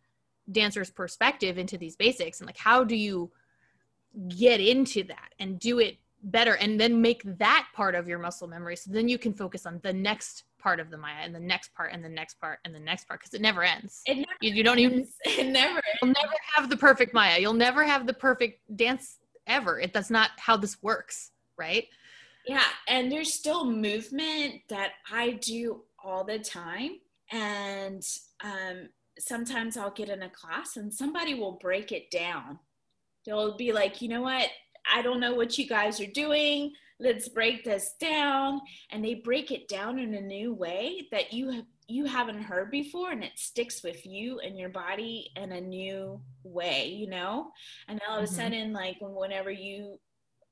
dancer's 0.52 0.90
perspective 0.90 1.58
into 1.58 1.78
these 1.78 1.96
basics 1.96 2.40
and 2.40 2.48
like 2.48 2.58
how 2.58 2.84
do 2.84 2.96
you 2.96 3.32
get 4.28 4.60
into 4.60 5.04
that 5.04 5.34
and 5.40 5.60
do 5.60 5.80
it 5.80 5.98
better 6.24 6.56
and 6.56 6.80
then 6.80 7.02
make 7.02 7.22
that 7.38 7.68
part 7.74 7.96
of 7.96 8.08
your 8.08 8.20
muscle 8.20 8.48
memory 8.48 8.76
so 8.76 8.92
then 8.92 9.08
you 9.08 9.18
can 9.18 9.34
focus 9.34 9.66
on 9.66 9.80
the 9.84 9.94
next 9.94 10.44
part 10.62 10.80
of 10.80 10.90
the 10.90 10.98
maya 10.98 11.22
and 11.24 11.34
the 11.34 11.40
next 11.40 11.74
part 11.74 11.92
and 11.94 12.04
the 12.04 12.10
next 12.10 12.40
part 12.40 12.60
and 12.66 12.74
the 12.74 12.80
next 12.80 13.08
part 13.08 13.20
because 13.20 13.34
it 13.34 13.42
never 13.42 13.64
ends 13.64 14.02
it 14.06 14.16
never 14.16 14.32
you, 14.42 14.54
you 14.54 14.64
don't 14.64 14.80
even 14.80 15.08
it 15.26 15.48
never 15.48 15.82
you'll 16.02 16.14
never 16.14 16.34
have 16.56 16.70
the 16.70 16.78
perfect 16.78 17.14
maya 17.14 17.40
you'll 17.40 17.54
never 17.54 17.84
have 17.84 18.08
the 18.08 18.14
perfect 18.14 18.60
dance 18.76 19.18
ever 19.48 19.80
it 19.80 19.94
that's 19.94 20.10
not 20.10 20.30
how 20.38 20.56
this 20.56 20.82
works 20.82 21.32
right 21.58 21.88
yeah 22.48 22.64
and 22.88 23.12
there's 23.12 23.34
still 23.34 23.66
movement 23.66 24.56
that 24.70 24.92
i 25.12 25.32
do 25.42 25.82
all 26.04 26.24
the 26.24 26.40
time 26.40 26.92
and 27.32 28.04
um 28.44 28.88
sometimes 29.20 29.78
I'll 29.78 29.92
get 29.92 30.10
in 30.10 30.24
a 30.24 30.30
class 30.30 30.78
and 30.78 30.94
somebody 30.94 31.34
will 31.34 31.54
break 31.54 31.92
it 31.92 32.10
down. 32.12 32.60
They'll 33.26 33.56
be 33.56 33.72
like, 33.72 34.02
you 34.02 34.10
know 34.10 34.22
what? 34.22 34.50
I 34.92 35.02
don't 35.02 35.20
know 35.20 35.36
what 35.36 35.58
you 35.58 35.68
guys 35.68 36.02
are 36.02 36.08
doing. 36.08 36.74
Let's 37.02 37.30
break 37.30 37.64
this 37.64 37.96
down. 38.00 38.62
And 38.92 39.04
they 39.04 39.16
break 39.16 39.52
it 39.52 39.68
down 39.68 40.00
in 40.00 40.14
a 40.14 40.22
new 40.22 40.54
way 40.54 41.08
that 41.12 41.34
you 41.34 41.50
have 41.52 41.66
you 41.88 42.06
haven't 42.06 42.44
heard 42.44 42.72
before 42.72 43.12
and 43.12 43.22
it 43.22 43.34
sticks 43.36 43.84
with 43.84 44.06
you 44.06 44.40
and 44.40 44.58
your 44.58 44.70
body 44.70 45.30
in 45.36 45.52
a 45.52 45.60
new 45.60 46.22
way, 46.44 46.88
you 46.88 47.10
know? 47.10 47.52
And 47.90 48.00
all 48.08 48.18
of 48.18 48.24
a 48.24 48.28
mm-hmm. 48.28 48.36
sudden, 48.36 48.72
like 48.72 48.96
whenever 49.02 49.52
you 49.52 49.98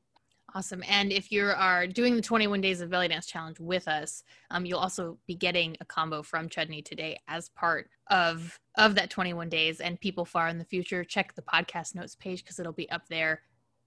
Awesome. 0.53 0.83
And 0.87 1.11
if 1.11 1.31
you 1.31 1.45
are 1.45 1.85
doing 1.87 2.15
the 2.15 2.21
21 2.21 2.61
Days 2.61 2.79
of 2.79 2.89
Belly 2.89 3.07
Dance 3.07 3.25
Challenge 3.25 3.59
with 3.59 3.87
us, 3.87 4.23
um, 4.51 4.65
you'll 4.65 4.79
also 4.79 5.17
be 5.27 5.35
getting 5.35 5.75
a 5.81 5.85
combo 5.85 6.21
from 6.21 6.47
Chudney 6.47 6.81
today 6.81 7.19
as 7.27 7.49
part 7.49 7.89
of 8.09 8.57
of 8.77 8.95
that 8.95 9.09
21 9.09 9.49
days. 9.49 9.81
And 9.81 9.99
people 9.99 10.23
far 10.23 10.47
in 10.47 10.57
the 10.57 10.63
future, 10.65 11.03
check 11.03 11.33
the 11.35 11.41
podcast 11.41 11.95
notes 11.95 12.15
page 12.15 12.43
because 12.43 12.59
it'll 12.59 12.71
be 12.71 12.89
up 12.89 13.07
there 13.09 13.41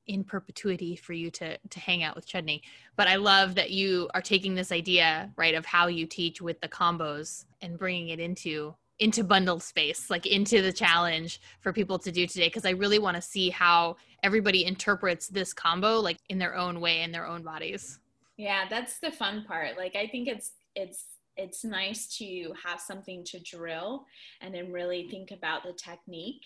in 0.09 0.25
perpetuity 0.25 0.97
for 0.97 1.13
you 1.13 1.31
to 1.31 1.57
to 1.57 1.81
hang 1.81 2.03
out 2.03 2.17
with 2.17 2.27
Chudney. 2.27 2.63
But 2.97 3.09
I 3.09 3.17
love 3.17 3.55
that 3.55 3.71
you 3.71 4.09
are 4.13 4.23
taking 4.23 4.55
this 4.55 4.73
idea, 4.73 5.33
right, 5.37 5.55
of 5.55 5.65
how 5.65 5.87
you 5.87 6.07
teach 6.07 6.43
with 6.43 6.61
the 6.61 6.69
combos 6.69 7.45
and 7.61 7.79
bringing 7.79 8.09
it 8.09 8.21
into 8.21 8.75
into 9.01 9.23
bundle 9.25 9.61
space, 9.61 10.11
like 10.11 10.27
into 10.27 10.61
the 10.63 10.73
challenge 10.73 11.41
for 11.61 11.73
people 11.73 11.99
to 11.99 12.11
do 12.11 12.27
today. 12.27 12.49
Because 12.49 12.65
I 12.65 12.71
really 12.71 12.99
want 12.99 13.17
to 13.17 13.23
see 13.23 13.51
how 13.51 13.97
everybody 14.23 14.65
interprets 14.65 15.29
this 15.29 15.53
combo 15.53 16.01
like 16.01 16.19
in 16.29 16.39
their 16.39 16.57
own 16.57 16.81
way 16.81 17.03
in 17.03 17.13
their 17.13 17.27
own 17.27 17.43
bodies. 17.43 18.01
Yeah, 18.37 18.65
that's 18.69 18.99
the 18.99 19.11
fun 19.11 19.45
part. 19.45 19.77
Like 19.77 19.97
I 19.97 20.07
think 20.07 20.29
it's 20.29 20.53
it's 20.75 21.05
it's 21.37 21.65
nice 21.65 22.09
to 22.19 22.53
have 22.65 22.81
something 22.81 23.23
to 23.25 23.39
drill 23.41 24.05
and 24.41 24.53
then 24.53 24.73
really 24.73 25.09
think 25.09 25.31
about 25.31 25.63
the 25.63 25.73
technique, 25.73 26.43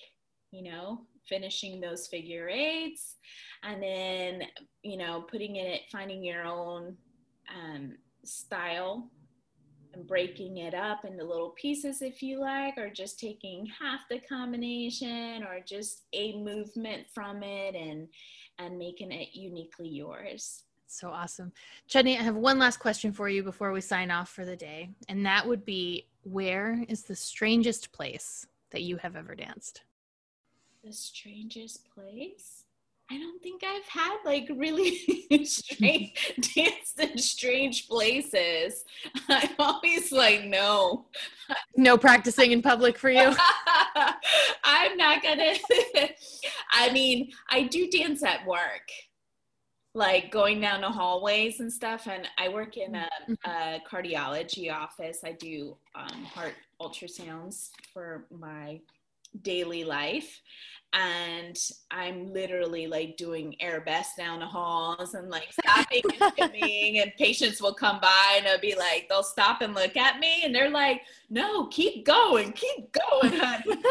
you 0.50 0.62
know, 0.62 1.00
finishing 1.26 1.80
those 1.80 2.06
figure 2.06 2.48
eights 2.48 3.16
and 3.62 3.82
then, 3.82 4.42
you 4.82 4.98
know, 4.98 5.24
putting 5.30 5.56
in 5.56 5.66
it, 5.66 5.82
finding 5.90 6.22
your 6.22 6.44
own 6.44 6.94
um, 7.48 7.96
style 8.22 9.10
and 9.94 10.07
breaking 10.07 10.59
it 10.59 10.74
up 10.74 11.05
into 11.05 11.24
little 11.24 11.50
pieces 11.50 12.02
if 12.02 12.22
you 12.22 12.40
like, 12.40 12.78
or 12.78 12.90
just 12.90 13.18
taking 13.18 13.66
half 13.66 14.00
the 14.09 14.18
combination 14.20 15.44
or 15.44 15.61
just 15.66 16.02
a 16.12 16.37
movement 16.37 17.07
from 17.12 17.42
it 17.42 17.74
and 17.74 18.09
and 18.59 18.78
making 18.78 19.12
it 19.12 19.28
uniquely 19.33 19.88
yours. 19.88 20.64
So 20.87 21.09
awesome. 21.09 21.52
Chudney, 21.88 22.18
I 22.18 22.22
have 22.22 22.37
one 22.37 22.59
last 22.59 22.78
question 22.78 23.12
for 23.12 23.28
you 23.28 23.42
before 23.42 23.72
we 23.72 23.81
sign 23.81 24.11
off 24.11 24.28
for 24.28 24.44
the 24.44 24.57
day. 24.57 24.90
And 25.09 25.24
that 25.24 25.46
would 25.46 25.64
be 25.64 26.07
where 26.22 26.85
is 26.87 27.02
the 27.02 27.16
strangest 27.16 27.92
place 27.92 28.46
that 28.72 28.83
you 28.83 28.98
have 28.98 29.16
ever 29.16 29.35
danced? 29.35 29.83
The 30.85 30.92
strangest 30.92 31.88
place? 31.94 32.62
I 33.10 33.18
don't 33.18 33.42
think 33.42 33.62
I've 33.62 33.86
had 33.88 34.18
like 34.24 34.48
really 34.54 34.96
strange 35.44 36.12
danced 36.54 36.98
in 36.98 37.18
strange 37.18 37.88
places. 37.88 38.84
I'm 39.28 39.50
always 39.58 40.12
like, 40.12 40.44
no. 40.44 41.06
No 41.76 41.98
practicing 41.98 42.52
in 42.52 42.62
public 42.62 42.96
for 42.96 43.10
you. 43.10 43.34
I'm 44.64 44.96
not 44.96 45.22
gonna. 45.22 45.54
I 46.72 46.90
mean, 46.92 47.32
I 47.50 47.64
do 47.64 47.90
dance 47.90 48.22
at 48.22 48.46
work, 48.46 48.88
like 49.94 50.30
going 50.30 50.60
down 50.60 50.80
the 50.80 50.88
hallways 50.88 51.60
and 51.60 51.70
stuff. 51.70 52.06
And 52.06 52.26
I 52.38 52.48
work 52.48 52.76
in 52.78 52.94
a, 52.94 53.08
mm-hmm. 53.28 53.50
a 53.50 53.80
cardiology 53.90 54.72
office. 54.72 55.20
I 55.24 55.32
do 55.32 55.76
um, 55.94 56.24
heart 56.24 56.54
ultrasounds 56.80 57.70
for 57.92 58.24
my 58.30 58.80
daily 59.40 59.85
life 59.85 60.40
and 60.92 61.57
I'm 61.90 62.33
literally 62.33 62.87
like 62.87 63.16
doing 63.16 63.57
arabesque 63.61 64.16
down 64.16 64.40
the 64.40 64.47
halls 64.47 65.14
and 65.14 65.31
like 65.31 65.49
stopping 65.53 66.03
and 66.21 66.33
skimming, 66.33 66.99
and 66.99 67.12
patients 67.16 67.62
will 67.62 67.75
come 67.75 67.99
by 68.01 68.35
and 68.37 68.47
they'll 68.47 68.61
be 68.61 68.75
like, 68.77 69.07
they'll 69.09 69.23
stop 69.23 69.62
and 69.62 69.75
look 69.75 69.97
at 69.97 70.18
me 70.18 70.42
and 70.45 70.55
they're 70.55 70.71
like, 70.71 71.03
no, 71.31 71.66
keep 71.68 72.05
going, 72.05 72.53
keep 72.53 72.92
going, 72.92 73.33
honey. 73.33 73.83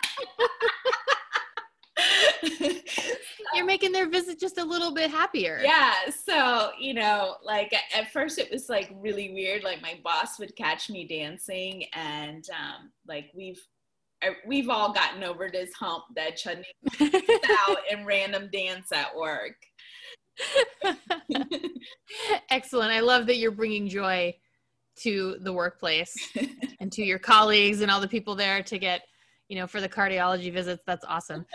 You're 3.53 3.65
making 3.65 3.91
their 3.91 4.09
visit 4.09 4.39
just 4.39 4.59
a 4.59 4.63
little 4.63 4.93
bit 4.93 5.09
happier. 5.09 5.59
Yeah. 5.63 5.93
So, 6.25 6.71
you 6.79 6.93
know, 6.93 7.35
like 7.43 7.73
at 7.95 8.11
first 8.11 8.37
it 8.37 8.51
was 8.51 8.69
like 8.69 8.91
really 8.99 9.33
weird. 9.33 9.63
Like 9.63 9.81
my 9.81 9.99
boss 10.03 10.39
would 10.39 10.55
catch 10.55 10.89
me 10.89 11.07
dancing 11.07 11.85
and 11.93 12.47
um, 12.51 12.91
like 13.07 13.31
we've 13.35 13.61
we've 14.45 14.69
all 14.69 14.93
gotten 14.93 15.23
over 15.23 15.49
this 15.51 15.73
hump 15.73 16.03
that 16.15 16.37
Chudney 16.37 16.65
out 17.01 17.77
and 17.91 18.05
random 18.05 18.49
dance 18.51 18.91
at 18.91 19.15
work. 19.15 19.55
Excellent. 22.49 22.91
I 22.91 22.99
love 22.99 23.27
that 23.27 23.37
you're 23.37 23.51
bringing 23.51 23.87
joy 23.87 24.35
to 25.01 25.37
the 25.41 25.53
workplace 25.53 26.15
and 26.79 26.91
to 26.91 27.03
your 27.03 27.19
colleagues 27.19 27.81
and 27.81 27.89
all 27.89 28.01
the 28.01 28.07
people 28.07 28.35
there 28.35 28.61
to 28.63 28.77
get, 28.77 29.01
you 29.47 29.57
know, 29.57 29.67
for 29.67 29.81
the 29.81 29.89
cardiology 29.89 30.51
visits. 30.51 30.83
That's 30.85 31.05
awesome. 31.05 31.45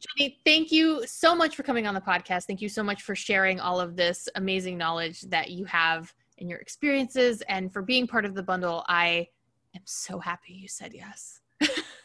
Chudney, 0.00 0.38
thank 0.44 0.72
you 0.72 1.06
so 1.06 1.34
much 1.34 1.56
for 1.56 1.62
coming 1.62 1.86
on 1.86 1.94
the 1.94 2.00
podcast. 2.00 2.44
Thank 2.44 2.60
you 2.60 2.68
so 2.68 2.82
much 2.82 3.02
for 3.02 3.14
sharing 3.14 3.60
all 3.60 3.80
of 3.80 3.96
this 3.96 4.28
amazing 4.34 4.76
knowledge 4.76 5.22
that 5.22 5.50
you 5.50 5.64
have 5.66 6.12
in 6.38 6.48
your 6.48 6.58
experiences 6.58 7.42
and 7.48 7.72
for 7.72 7.82
being 7.82 8.06
part 8.06 8.24
of 8.24 8.34
the 8.34 8.42
bundle. 8.42 8.84
I 8.88 9.28
am 9.76 9.82
so 9.84 10.18
happy 10.18 10.54
you 10.54 10.68
said 10.68 10.92
yes. 10.92 11.41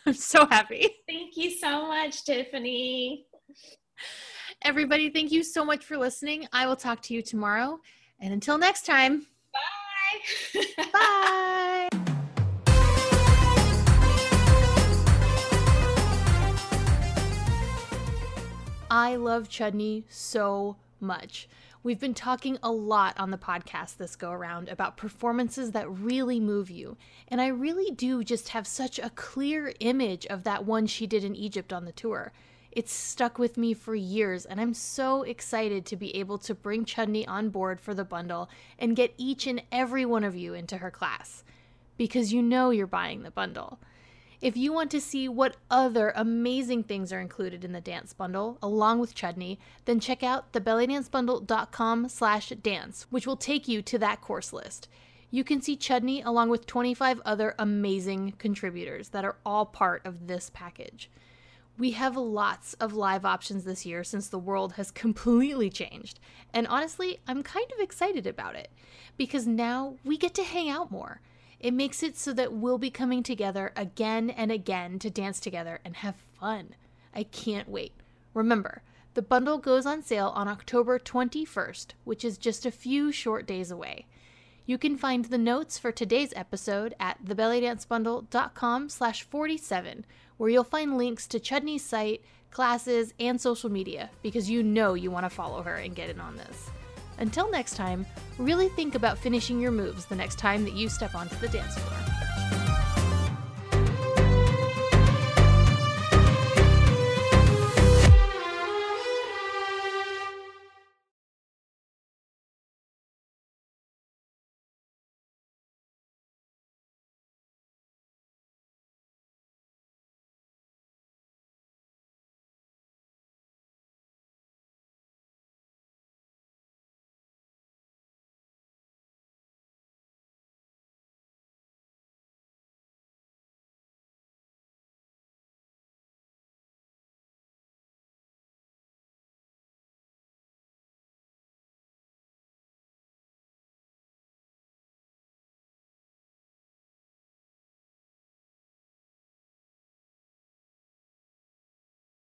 I'm 0.12 0.14
so 0.14 0.46
happy. 0.46 0.88
Thank 1.06 1.36
you 1.36 1.52
so 1.52 1.86
much, 1.86 2.24
Tiffany. 2.24 3.26
Everybody, 4.62 5.10
thank 5.10 5.34
you 5.34 5.44
so 5.44 5.66
much 5.66 5.84
for 5.84 5.98
listening. 5.98 6.48
I 6.54 6.66
will 6.66 6.78
talk 6.78 7.02
to 7.04 7.14
you 7.14 7.22
tomorrow. 7.22 7.82
And 8.22 8.32
until 8.32 8.58
next 8.58 8.86
time, 8.86 9.26
bye. 9.52 10.64
bye. 10.94 11.90
I 18.90 19.18
love 19.18 19.50
Chudney 19.50 20.06
so 20.08 20.78
much. 21.02 21.50
We've 21.88 21.98
been 21.98 22.14
talking 22.14 22.58
a 22.62 22.70
lot 22.70 23.18
on 23.18 23.32
the 23.32 23.38
podcast 23.38 23.96
this 23.96 24.18
go 24.18 24.30
around 24.30 24.68
about 24.68 24.98
performances 24.98 25.72
that 25.72 25.90
really 25.90 26.38
move 26.38 26.70
you, 26.70 26.98
and 27.30 27.40
I 27.40 27.48
really 27.48 27.92
do 27.92 28.26
just 28.26 28.50
have 28.50 28.68
such 28.68 29.00
a 29.00 29.12
clear 29.12 29.72
image 29.80 30.26
of 30.26 30.44
that 30.44 30.66
one 30.66 30.88
she 30.88 31.08
did 31.08 31.24
in 31.24 31.34
Egypt 31.34 31.72
on 31.72 31.86
the 31.86 31.94
tour. 31.94 32.34
It's 32.74 32.92
stuck 32.92 33.40
with 33.40 33.56
me 33.56 33.74
for 33.74 33.96
years, 33.96 34.44
and 34.44 34.60
I'm 34.60 34.74
so 34.74 35.24
excited 35.24 35.86
to 35.86 35.96
be 35.96 36.14
able 36.18 36.38
to 36.40 36.54
bring 36.54 36.84
Chudney 36.84 37.26
on 37.26 37.52
board 37.52 37.80
for 37.80 37.94
the 37.94 38.04
bundle 38.04 38.50
and 38.78 38.94
get 38.94 39.14
each 39.16 39.48
and 39.48 39.62
every 39.72 40.04
one 40.04 40.26
of 40.26 40.36
you 40.36 40.54
into 40.54 40.80
her 40.80 40.92
class. 40.92 41.46
Because 41.96 42.34
you 42.34 42.42
know 42.42 42.70
you're 42.70 42.86
buying 42.86 43.24
the 43.24 43.32
bundle. 43.32 43.80
If 44.40 44.56
you 44.56 44.72
want 44.72 44.92
to 44.92 45.02
see 45.02 45.28
what 45.28 45.58
other 45.72 46.14
amazing 46.16 46.84
things 46.84 47.12
are 47.12 47.20
included 47.20 47.66
in 47.66 47.72
the 47.72 47.82
dance 47.82 48.14
bundle, 48.14 48.60
along 48.62 49.00
with 49.00 49.16
Chudney, 49.16 49.60
then 49.86 50.00
check 50.00 50.22
out 50.22 50.54
thebellydancebundle.com 50.54 52.08
slash 52.10 52.50
dance, 52.50 53.08
which 53.10 53.26
will 53.26 53.36
take 53.36 53.68
you 53.68 53.82
to 53.82 53.98
that 53.98 54.22
course 54.22 54.54
list. 54.54 54.88
You 55.32 55.44
can 55.44 55.60
see 55.60 55.76
Chudney 55.76 56.22
along 56.22 56.50
with 56.50 56.68
25 56.68 57.20
other 57.26 57.56
amazing 57.58 58.34
contributors 58.38 59.10
that 59.10 59.26
are 59.26 59.38
all 59.44 59.66
part 59.66 60.06
of 60.06 60.28
this 60.28 60.52
package. 60.54 61.10
We 61.80 61.92
have 61.92 62.16
lots 62.16 62.76
of 62.76 62.94
live 62.94 63.26
options 63.26 63.64
this 63.64 63.88
year 63.88 64.04
since 64.04 64.28
the 64.28 64.38
world 64.38 64.74
has 64.74 64.92
completely 65.04 65.72
changed. 65.72 66.20
And 66.54 66.68
honestly, 66.68 67.20
I'm 67.28 67.42
kind 67.42 67.72
of 67.74 67.80
excited 67.84 68.28
about 68.28 68.56
it 68.56 68.70
because 69.18 69.48
now 69.48 69.96
we 70.06 70.16
get 70.16 70.36
to 70.36 70.44
hang 70.44 70.70
out 70.70 70.92
more. 70.92 71.22
It 71.60 71.74
makes 71.74 72.04
it 72.04 72.18
so 72.18 72.34
that 72.34 72.54
we'll 72.54 72.78
be 72.78 72.92
coming 72.92 73.24
together 73.24 73.74
again 73.76 74.30
and 74.30 74.52
again 74.52 75.00
to 75.00 75.10
dance 75.10 75.40
together 75.40 75.80
and 75.84 75.98
have 75.98 76.16
fun. 76.40 76.76
I 77.14 77.24
can't 77.24 77.68
wait. 77.68 77.94
Remember, 78.34 78.84
the 79.16 79.24
bundle 79.24 79.58
goes 79.58 79.88
on 79.88 80.04
sale 80.04 80.32
on 80.36 80.48
October 80.48 81.00
21st, 81.00 81.88
which 82.04 82.24
is 82.24 82.38
just 82.38 82.66
a 82.68 82.72
few 82.72 83.12
short 83.12 83.48
days 83.48 83.72
away. 83.72 84.06
You 84.68 84.78
can 84.78 84.98
find 84.98 85.26
the 85.26 85.38
notes 85.40 85.80
for 85.80 85.92
today's 85.92 86.34
episode 86.36 86.94
at 87.00 87.26
thebellydancebundle.com 87.26 88.90
slash 88.90 89.24
47, 89.24 90.06
where 90.38 90.50
you'll 90.50 90.64
find 90.64 90.98
links 90.98 91.26
to 91.30 91.40
Chudney's 91.40 91.84
site, 91.84 92.22
classes, 92.52 93.14
and 93.20 93.42
social 93.42 93.72
media, 93.72 94.12
because 94.22 94.50
you 94.50 94.62
know 94.62 94.94
you 94.94 95.10
want 95.10 95.26
to 95.26 95.30
follow 95.30 95.64
her 95.64 95.78
and 95.78 95.96
get 95.96 96.10
in 96.10 96.20
on 96.20 96.36
this. 96.36 96.70
Until 97.20 97.50
next 97.50 97.76
time, 97.76 98.06
really 98.38 98.70
think 98.70 98.96
about 98.96 99.18
finishing 99.18 99.60
your 99.60 99.72
moves 99.72 100.06
the 100.06 100.16
next 100.16 100.38
time 100.38 100.64
that 100.66 100.74
you 100.74 100.90
step 100.90 101.16
onto 101.16 101.36
the 101.38 101.48
dance 101.48 101.78
floor. 101.78 102.17